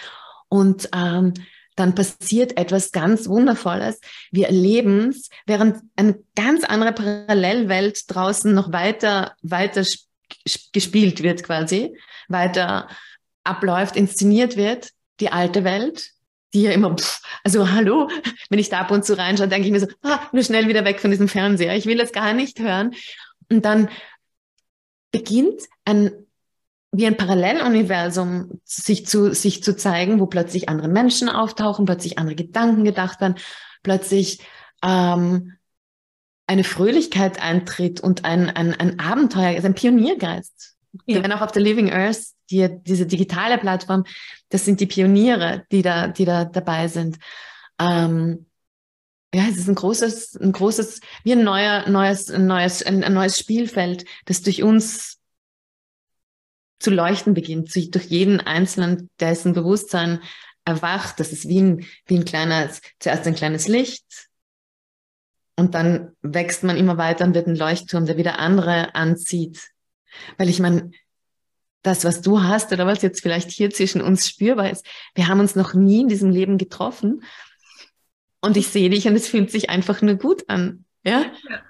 [0.47, 1.33] Und ähm,
[1.80, 3.99] dann passiert etwas ganz Wundervolles.
[4.32, 9.84] Wir erleben es, während eine ganz andere Parallelwelt draußen noch weiter, weiter
[10.73, 11.95] gespielt wird quasi,
[12.27, 12.88] weiter
[13.43, 16.11] abläuft, inszeniert wird, die alte Welt,
[16.53, 18.09] die ja immer, pff, also hallo,
[18.49, 20.86] wenn ich da ab und zu reinschaue, denke ich mir so, ah, nur schnell wieder
[20.86, 22.93] weg von diesem Fernseher, ich will das gar nicht hören.
[23.49, 23.89] Und dann
[25.11, 26.11] beginnt ein,
[26.91, 32.35] wie ein Paralleluniversum sich zu, sich zu zeigen, wo plötzlich andere Menschen auftauchen, plötzlich andere
[32.35, 33.35] Gedanken gedacht werden,
[33.83, 34.39] plötzlich
[34.83, 35.53] ähm,
[36.47, 40.75] eine Fröhlichkeit eintritt und ein, ein, ein Abenteuer, also ein Pioniergeist.
[41.05, 41.17] Ja.
[41.17, 44.05] Werden auch auf der Living Earth, die, diese digitale Plattform,
[44.49, 47.19] das sind die Pioniere, die da, die da dabei sind.
[47.79, 48.47] Ähm,
[49.31, 53.13] ja, es ist ein großes, ein großes, wie ein neuer, neues, ein neues, ein, ein
[53.13, 55.18] neues Spielfeld, das durch uns
[56.80, 60.21] zu leuchten beginnt, sich durch jeden Einzelnen, dessen Bewusstsein
[60.65, 61.19] erwacht.
[61.19, 64.05] Das ist wie ein, wie ein kleines, zuerst ein kleines Licht.
[65.55, 69.59] Und dann wächst man immer weiter und wird ein Leuchtturm, der wieder andere anzieht.
[70.38, 70.91] Weil ich meine,
[71.82, 75.39] das, was du hast oder was jetzt vielleicht hier zwischen uns spürbar ist, wir haben
[75.39, 77.23] uns noch nie in diesem Leben getroffen
[78.41, 80.86] und ich sehe dich und es fühlt sich einfach nur gut an.
[81.03, 81.21] Ja?
[81.49, 81.61] ja.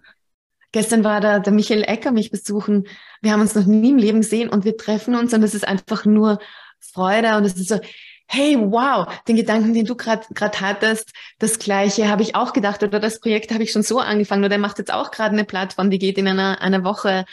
[0.72, 2.88] Gestern war da der Michael Ecker mich besuchen.
[3.22, 5.68] Wir haben uns noch nie im Leben gesehen und wir treffen uns und es ist
[5.68, 6.40] einfach nur
[6.80, 7.80] Freude und es ist so,
[8.28, 10.28] hey, wow, den Gedanken, den du gerade
[10.62, 14.44] hattest, das gleiche habe ich auch gedacht oder das Projekt habe ich schon so angefangen
[14.44, 17.26] oder er macht jetzt auch gerade eine Plattform, die geht in einer, einer Woche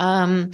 [0.00, 0.50] ähm,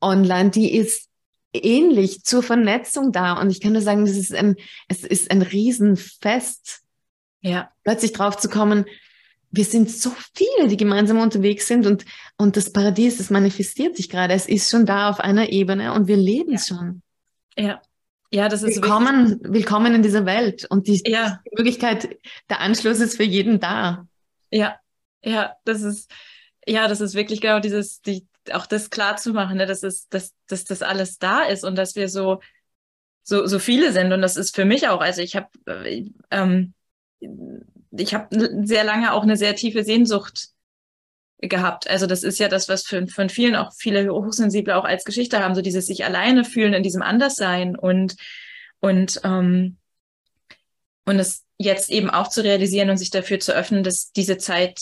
[0.00, 1.10] online, die ist
[1.52, 3.34] ähnlich zur Vernetzung da.
[3.34, 4.56] Und ich kann nur sagen, das ist ein,
[4.88, 6.80] es ist ein Riesenfest.
[7.40, 7.70] Ja.
[7.84, 8.86] Plötzlich drauf zu kommen,
[9.56, 12.04] wir sind so viele, die gemeinsam unterwegs sind und,
[12.36, 14.34] und das Paradies, das manifestiert sich gerade.
[14.34, 16.56] Es ist schon da auf einer Ebene und wir leben ja.
[16.56, 17.02] es schon.
[17.56, 17.80] Ja.
[18.32, 21.40] Ja, das ist willkommen, willkommen in dieser Welt und die, ja.
[21.46, 22.18] die Möglichkeit,
[22.50, 24.08] der Anschluss ist für jeden da.
[24.50, 24.76] Ja,
[25.22, 26.10] ja, das ist,
[26.66, 30.08] ja, das ist wirklich genau dieses, die, auch das klar zu machen, ne, dass, es,
[30.08, 32.40] dass, dass das alles da ist und dass wir so,
[33.22, 34.12] so, so viele sind.
[34.12, 36.74] Und das ist für mich auch, also ich habe äh, ähm,
[37.96, 40.48] ich habe sehr lange auch eine sehr tiefe Sehnsucht
[41.38, 41.88] gehabt.
[41.88, 45.42] Also das ist ja das, was für, von vielen auch viele Hochsensible auch als Geschichte
[45.42, 48.16] haben, so dieses sich alleine fühlen in diesem Anderssein und
[48.80, 49.76] und ähm,
[51.06, 54.80] und es jetzt eben auch zu realisieren und sich dafür zu öffnen, dass diese Zeit,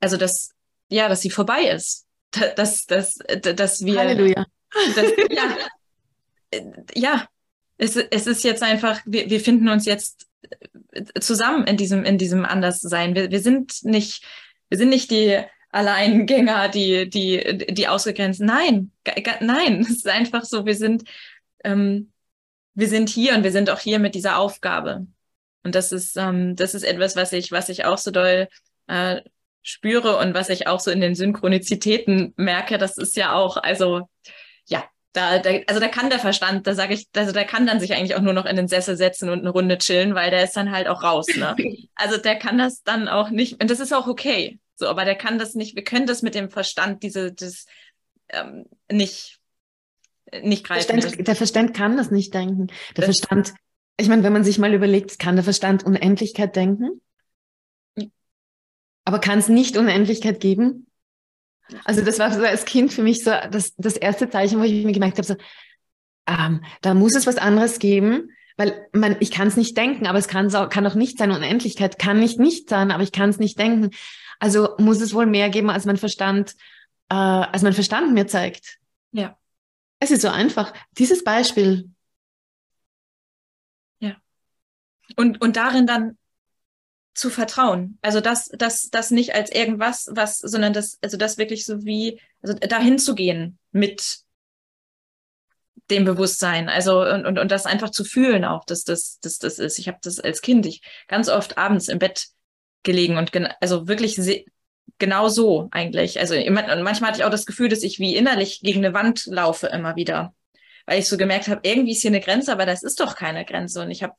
[0.00, 0.50] also dass
[0.88, 3.98] ja, dass sie vorbei ist dass, dass, dass wir.
[3.98, 4.46] Halleluja.
[4.94, 5.56] Dass, ja,
[6.94, 7.28] ja
[7.78, 10.26] es, es ist jetzt einfach, wir, wir finden uns jetzt
[11.20, 13.14] zusammen in diesem, in diesem Anderssein.
[13.14, 14.24] Wir, wir sind nicht,
[14.68, 18.40] wir sind nicht die Alleingänger, die, die, die ausgegrenzt.
[18.40, 18.92] Nein,
[19.40, 21.04] nein, es ist einfach so, wir sind,
[21.64, 22.12] ähm,
[22.74, 25.06] wir sind hier und wir sind auch hier mit dieser Aufgabe.
[25.62, 28.48] Und das ist, ähm, das ist etwas, was ich, was ich auch so doll
[28.86, 29.20] äh,
[29.62, 34.08] spüre und was ich auch so in den Synchronizitäten merke, das ist ja auch, also
[35.16, 37.94] da, da, also da kann der Verstand, da sage ich, also der kann dann sich
[37.94, 40.56] eigentlich auch nur noch in den Sessel setzen und eine Runde chillen, weil der ist
[40.56, 41.26] dann halt auch raus.
[41.34, 41.56] Ne?
[41.94, 44.58] Also der kann das dann auch nicht, und das ist auch okay.
[44.74, 47.64] So, aber der kann das nicht, wir können das mit dem Verstand, diese, das
[48.28, 49.38] ähm, nicht,
[50.42, 51.00] nicht greifen.
[51.00, 52.66] Verstand, der Verstand kann das nicht denken.
[52.96, 53.54] Der das Verstand,
[53.96, 57.00] ich meine, wenn man sich mal überlegt, kann der Verstand Unendlichkeit denken?
[59.04, 60.85] Aber kann es nicht Unendlichkeit geben?
[61.84, 64.84] Also das war so als Kind für mich so das, das erste Zeichen, wo ich
[64.84, 65.36] mir gemerkt habe, so,
[66.26, 70.18] ähm, da muss es was anderes geben, weil man, ich kann es nicht denken, aber
[70.18, 71.30] es kann, kann auch nicht sein.
[71.30, 73.90] Unendlichkeit kann nicht nicht sein, aber ich kann es nicht denken.
[74.38, 76.54] Also muss es wohl mehr geben, als mein Verstand,
[77.10, 78.78] äh, als mein Verstand mir zeigt.
[79.12, 79.36] Ja.
[79.98, 80.72] Es ist so einfach.
[80.98, 81.90] Dieses Beispiel.
[83.98, 84.16] Ja.
[85.16, 86.18] Und, und darin dann
[87.16, 87.98] zu vertrauen.
[88.02, 92.20] Also das, das, das nicht als irgendwas, was, sondern das, also das wirklich so wie,
[92.42, 94.18] also dahin zu gehen mit
[95.90, 96.68] dem Bewusstsein.
[96.68, 99.78] Also und, und, und das einfach zu fühlen auch, dass das, dass das ist.
[99.78, 102.26] Ich habe das als Kind ich ganz oft abends im Bett
[102.82, 104.18] gelegen und also wirklich
[104.98, 106.20] genau so eigentlich.
[106.20, 109.68] Also manchmal hatte ich auch das Gefühl, dass ich wie innerlich gegen eine Wand laufe
[109.68, 110.34] immer wieder,
[110.84, 113.46] weil ich so gemerkt habe, irgendwie ist hier eine Grenze, aber das ist doch keine
[113.46, 114.14] Grenze und ich habe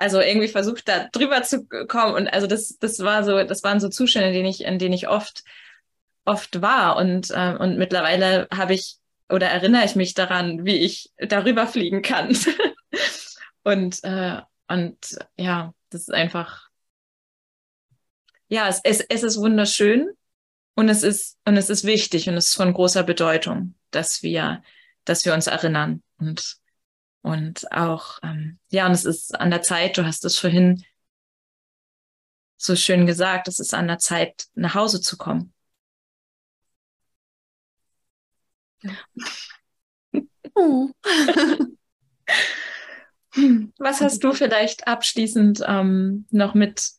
[0.00, 2.14] also irgendwie versucht, da drüber zu kommen.
[2.14, 4.94] Und also das, das war so, das waren so Zustände, in denen ich, in denen
[4.94, 5.44] ich oft,
[6.24, 6.96] oft war.
[6.96, 8.96] Und, äh, und mittlerweile habe ich
[9.28, 12.34] oder erinnere ich mich daran, wie ich darüber fliegen kann.
[13.62, 16.70] und, äh, und ja, das ist einfach,
[18.48, 20.10] ja, es, es, es ist wunderschön
[20.76, 24.62] und es ist, und es ist wichtig und es ist von großer Bedeutung, dass wir,
[25.04, 26.56] dass wir uns erinnern und
[27.22, 30.82] und auch, ähm, ja, und es ist an der Zeit, du hast es vorhin
[32.56, 35.52] so schön gesagt, es ist an der Zeit, nach Hause zu kommen.
[40.54, 40.90] Oh.
[43.78, 46.90] Was hast du vielleicht abschließend ähm, noch mit,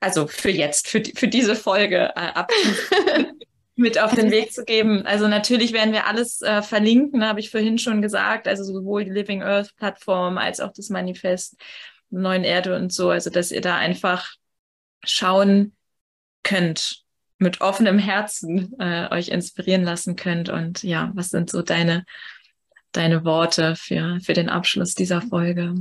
[0.00, 3.37] also für jetzt, für, die, für diese Folge äh, abschließend
[3.78, 5.06] mit auf den Weg zu geben.
[5.06, 8.48] Also natürlich werden wir alles äh, verlinken, habe ich vorhin schon gesagt.
[8.48, 11.56] Also sowohl die Living Earth Plattform als auch das Manifest
[12.10, 13.10] Neuen Erde und so.
[13.10, 14.34] Also dass ihr da einfach
[15.04, 15.76] schauen
[16.42, 17.04] könnt,
[17.38, 20.48] mit offenem Herzen äh, euch inspirieren lassen könnt.
[20.48, 22.04] Und ja, was sind so deine,
[22.90, 25.76] deine Worte für, für den Abschluss dieser Folge?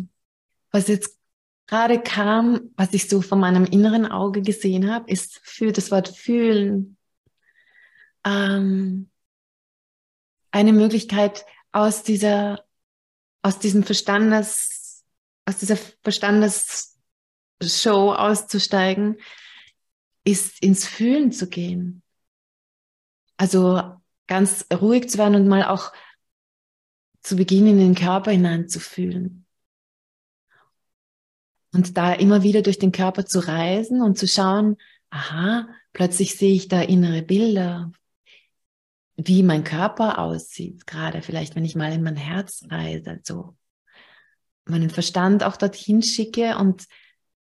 [0.71, 1.17] Was jetzt
[1.65, 6.09] gerade kam, was ich so von meinem inneren Auge gesehen habe, ist für das Wort
[6.09, 6.96] fühlen
[8.27, 9.09] ähm,
[10.51, 12.65] eine Möglichkeit aus dieser,
[13.41, 15.05] aus diesem Verstandes,
[15.45, 19.17] aus dieser Verstandesshow auszusteigen,
[20.25, 22.03] ist ins Fühlen zu gehen.
[23.37, 23.95] Also
[24.27, 25.93] ganz ruhig zu werden und mal auch
[27.21, 29.45] zu beginnen, in den Körper hineinzufühlen.
[31.73, 34.77] Und da immer wieder durch den Körper zu reisen und zu schauen,
[35.11, 37.91] aha, plötzlich sehe ich da innere Bilder,
[39.18, 43.56] wie mein Körper aussieht, gerade vielleicht, wenn ich mal in mein Herz reise, so
[44.65, 46.85] meinen Verstand auch dorthin schicke und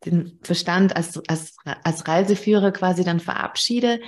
[0.05, 4.01] den Verstand als, als, als Reiseführer quasi dann verabschiede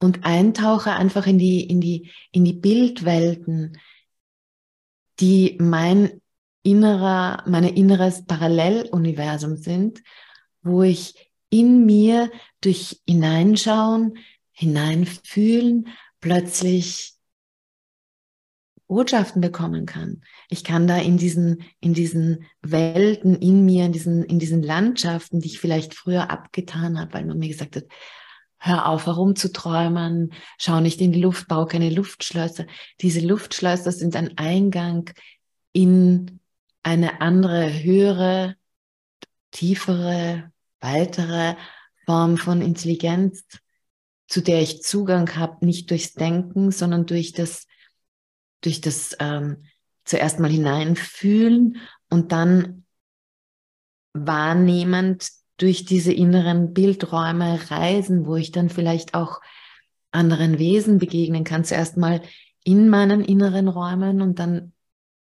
[0.00, 3.78] und eintauche einfach in die, in die, in die Bildwelten,
[5.20, 6.20] die mein
[6.62, 10.02] innerer, meine inneres Paralleluniversum sind,
[10.62, 14.18] wo ich in mir durch Hineinschauen
[14.54, 15.88] hineinfühlen,
[16.20, 17.14] plötzlich
[18.86, 20.22] Botschaften bekommen kann.
[20.48, 25.40] Ich kann da in diesen, in diesen Welten in mir, in diesen, in diesen Landschaften,
[25.40, 27.84] die ich vielleicht früher abgetan habe, weil man mir gesagt hat,
[28.58, 32.66] hör auf herumzuträumen, schau nicht in die Luft, bau keine Luftschlösser.
[33.00, 35.10] Diese Luftschlösser sind ein Eingang
[35.72, 36.40] in
[36.82, 38.56] eine andere, höhere,
[39.50, 41.56] tiefere, weitere
[42.06, 43.44] Form von Intelligenz,
[44.26, 47.66] zu der ich Zugang habe, nicht durchs Denken, sondern durch das,
[48.60, 49.64] durch das ähm,
[50.04, 51.78] zuerst mal hineinfühlen
[52.10, 52.84] und dann
[54.12, 59.40] wahrnehmend durch diese inneren Bildräume reisen, wo ich dann vielleicht auch
[60.10, 61.64] anderen Wesen begegnen kann.
[61.64, 62.22] Zuerst mal
[62.64, 64.72] in meinen inneren Räumen und dann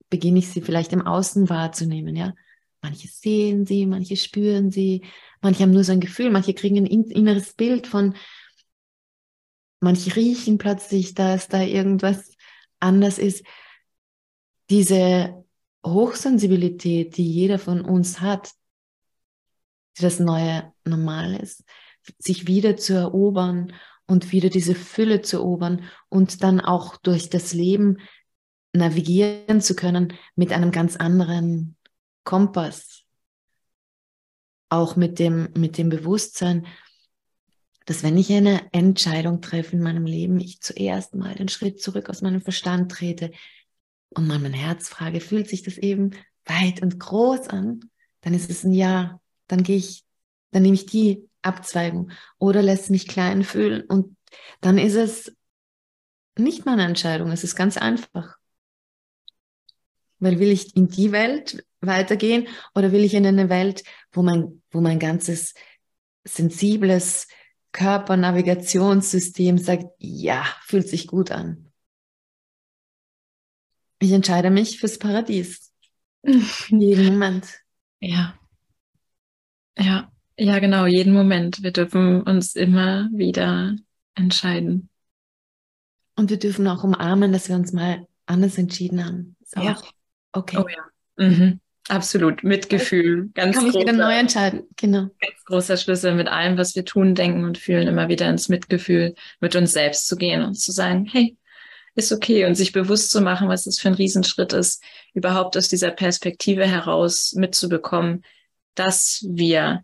[0.09, 2.35] beginne ich sie vielleicht im Außen wahrzunehmen, ja.
[2.83, 5.03] Manche sehen sie, manche spüren sie,
[5.43, 8.15] manche haben nur so ein Gefühl, manche kriegen ein inneres Bild von,
[9.81, 12.37] manche riechen plötzlich, dass da irgendwas
[12.79, 13.45] anders ist.
[14.69, 15.45] Diese
[15.85, 18.53] Hochsensibilität, die jeder von uns hat,
[19.99, 21.65] die das neue Normal ist,
[22.19, 23.73] sich wieder zu erobern
[24.07, 27.99] und wieder diese Fülle zu erobern und dann auch durch das Leben
[28.73, 31.77] navigieren zu können mit einem ganz anderen
[32.25, 33.05] Kompass.
[34.69, 36.67] Auch mit dem, mit dem Bewusstsein,
[37.91, 42.09] dass wenn ich eine Entscheidung treffe in meinem Leben, ich zuerst mal den Schritt zurück
[42.09, 43.33] aus meinem Verstand trete
[44.11, 46.13] und mal mein Herz frage, fühlt sich das eben
[46.45, 47.81] weit und groß an,
[48.21, 50.05] dann ist es ein Ja, dann gehe ich,
[50.53, 54.17] dann nehme ich die Abzweigung oder lässt mich klein fühlen und
[54.61, 55.35] dann ist es
[56.39, 58.37] nicht meine Entscheidung, es ist ganz einfach.
[60.21, 64.63] Weil will ich in die Welt weitergehen oder will ich in eine Welt, wo mein,
[64.71, 65.55] wo mein ganzes
[66.23, 67.27] sensibles,
[67.73, 71.71] Körpernavigationssystem sagt, ja, fühlt sich gut an.
[74.01, 75.73] Ich entscheide mich fürs Paradies.
[76.69, 77.47] Jeden Moment.
[78.01, 78.35] Ja.
[79.79, 80.11] Ja,
[80.43, 81.63] ja, genau, jeden Moment.
[81.63, 83.77] Wir dürfen uns immer wieder
[84.15, 84.89] entscheiden.
[86.17, 89.37] Und wir dürfen auch umarmen, dass wir uns mal anders entschieden haben.
[89.41, 89.75] Ist ja.
[89.75, 89.83] Auch
[90.33, 90.57] okay.
[90.59, 91.29] Oh ja.
[91.29, 91.61] Mhm.
[91.91, 92.45] Absolut.
[92.45, 93.31] Mitgefühl.
[93.35, 94.63] Ganz Kann großer, ich wieder neu entscheiden.
[94.77, 95.09] Genau.
[95.21, 99.17] Ganz großer Schlüssel mit allem, was wir tun, denken und fühlen, immer wieder ins Mitgefühl
[99.41, 101.37] mit uns selbst zu gehen und zu sagen, hey,
[101.97, 104.85] ist okay und sich bewusst zu machen, was es für ein Riesenschritt ist,
[105.15, 108.25] überhaupt aus dieser Perspektive heraus mitzubekommen,
[108.77, 109.83] dass wir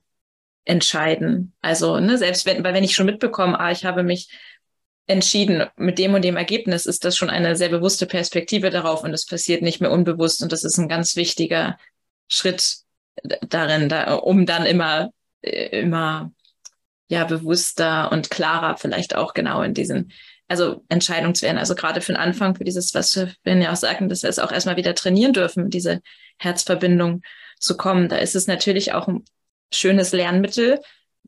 [0.64, 1.54] entscheiden.
[1.60, 4.30] Also, ne, selbst wenn, weil wenn ich schon mitbekomme, ah, ich habe mich
[5.08, 9.12] entschieden mit dem und dem Ergebnis, ist das schon eine sehr bewusste Perspektive darauf und
[9.12, 11.76] es passiert nicht mehr unbewusst und das ist ein ganz wichtiger
[12.28, 12.76] Schritt
[13.22, 15.10] darin, da, um dann immer,
[15.42, 16.32] äh, immer
[17.08, 20.12] ja bewusster und klarer vielleicht auch genau in diesen
[20.48, 21.58] also Entscheidung zu werden.
[21.58, 24.38] Also gerade für den Anfang, für dieses, was wir ja auch sagen, dass wir es
[24.38, 26.00] auch erstmal wieder trainieren dürfen, diese
[26.38, 27.22] Herzverbindung
[27.58, 28.08] zu kommen.
[28.08, 29.24] Da ist es natürlich auch ein
[29.72, 30.80] schönes Lernmittel,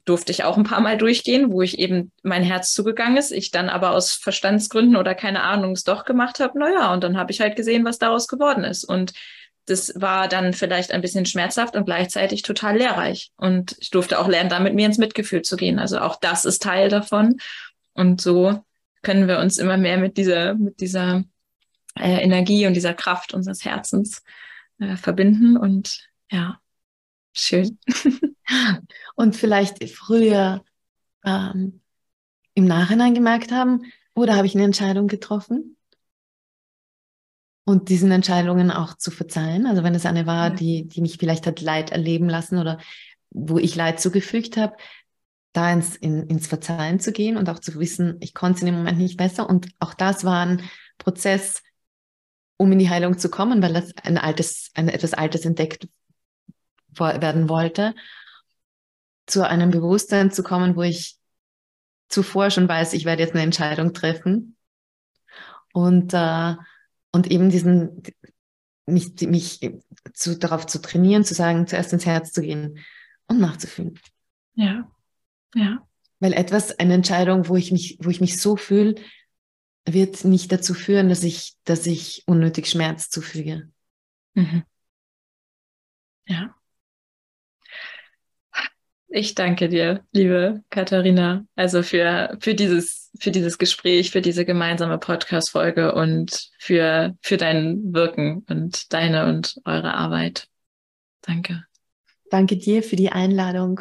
[0.04, 3.50] durfte ich auch ein paar Mal durchgehen, wo ich eben mein Herz zugegangen ist, ich
[3.50, 6.58] dann aber aus Verstandsgründen oder keine Ahnung es doch gemacht habe.
[6.58, 8.84] Naja, und dann habe ich halt gesehen, was daraus geworden ist.
[8.84, 9.12] Und
[9.68, 13.32] das war dann vielleicht ein bisschen schmerzhaft und gleichzeitig total lehrreich.
[13.36, 15.78] Und ich durfte auch lernen, da mit mir ins Mitgefühl zu gehen.
[15.78, 17.38] Also auch das ist Teil davon.
[17.92, 18.64] Und so
[19.02, 21.24] können wir uns immer mehr mit dieser, mit dieser
[21.96, 24.22] äh, Energie und dieser Kraft unseres Herzens
[24.78, 25.56] äh, verbinden.
[25.56, 26.60] Und ja,
[27.32, 27.78] schön.
[29.14, 30.64] und vielleicht früher
[31.24, 31.80] ähm,
[32.54, 33.84] im Nachhinein gemerkt haben,
[34.14, 35.76] oder habe ich eine Entscheidung getroffen?
[37.68, 39.66] Und diesen Entscheidungen auch zu verzeihen.
[39.66, 42.78] Also wenn es eine war, die, die mich vielleicht hat Leid erleben lassen oder
[43.28, 44.74] wo ich Leid zugefügt habe,
[45.52, 48.68] da ins, in, ins Verzeihen zu gehen und auch zu wissen, ich konnte es in
[48.68, 49.46] dem Moment nicht besser.
[49.46, 50.62] Und auch das war ein
[50.96, 51.62] Prozess,
[52.56, 55.88] um in die Heilung zu kommen, weil das ein altes, ein etwas Altes entdeckt
[56.98, 57.94] werden wollte,
[59.26, 61.18] zu einem Bewusstsein zu kommen, wo ich
[62.08, 64.56] zuvor schon weiß, ich werde jetzt eine Entscheidung treffen
[65.74, 66.54] und äh,
[67.18, 68.04] und eben diesen
[68.86, 69.60] mich mich
[70.14, 72.78] zu, darauf zu trainieren, zu sagen, zuerst ins Herz zu gehen
[73.26, 73.98] und nachzufühlen.
[74.54, 74.88] Ja.
[75.54, 75.84] Ja.
[76.20, 78.94] Weil etwas, eine Entscheidung, wo ich mich, wo ich mich so fühle,
[79.84, 83.68] wird nicht dazu führen, dass ich, dass ich unnötig Schmerz zufüge.
[84.34, 84.62] Mhm.
[86.28, 86.54] Ja.
[89.08, 94.98] Ich danke dir, liebe Katharina, also für, für dieses, für dieses Gespräch, für diese gemeinsame
[94.98, 100.46] Podcast-Folge und für, für dein Wirken und deine und eure Arbeit.
[101.22, 101.64] Danke.
[102.30, 103.80] Danke dir für die Einladung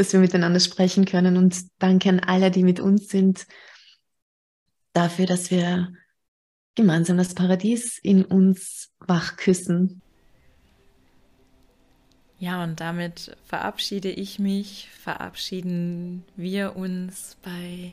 [0.00, 1.36] dass wir miteinander sprechen können.
[1.36, 3.46] Und danke an alle, die mit uns sind,
[4.94, 5.92] dafür, dass wir
[6.74, 10.00] gemeinsam das Paradies in uns wach küssen.
[12.40, 17.92] Ja, und damit verabschiede ich mich, verabschieden wir uns bei,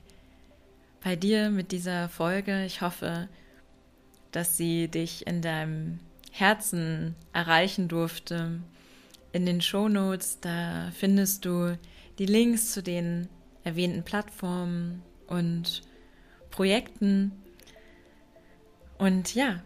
[1.04, 2.64] bei dir mit dieser Folge.
[2.64, 3.28] Ich hoffe,
[4.32, 6.00] dass sie dich in deinem
[6.32, 8.62] Herzen erreichen durfte.
[9.34, 11.78] In den Shownotes, da findest du
[12.18, 13.28] die Links zu den
[13.66, 15.82] erwähnten Plattformen und
[16.52, 17.34] Projekten.
[18.98, 19.62] Und ja,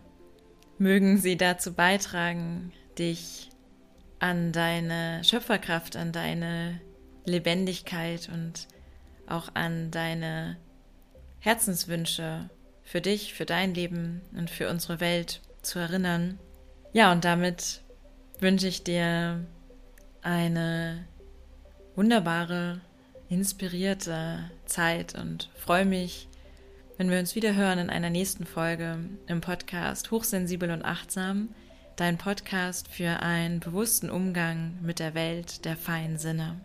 [0.80, 3.51] mögen sie dazu beitragen, dich
[4.22, 6.80] an deine Schöpferkraft, an deine
[7.26, 8.68] Lebendigkeit und
[9.28, 10.58] auch an deine
[11.40, 12.50] Herzenswünsche
[12.84, 16.38] für dich, für dein Leben und für unsere Welt zu erinnern.
[16.94, 17.82] Ja, und damit
[18.40, 19.44] wünsche ich dir
[20.22, 21.08] eine
[21.96, 22.80] wunderbare,
[23.28, 26.28] inspirierte Zeit und freue mich,
[26.98, 31.50] wenn wir uns wieder hören in einer nächsten Folge im Podcast Hochsensibel und Achtsam,
[31.96, 36.60] dein Podcast für einen bewussten Umgang mit der Welt der feinen Sinne.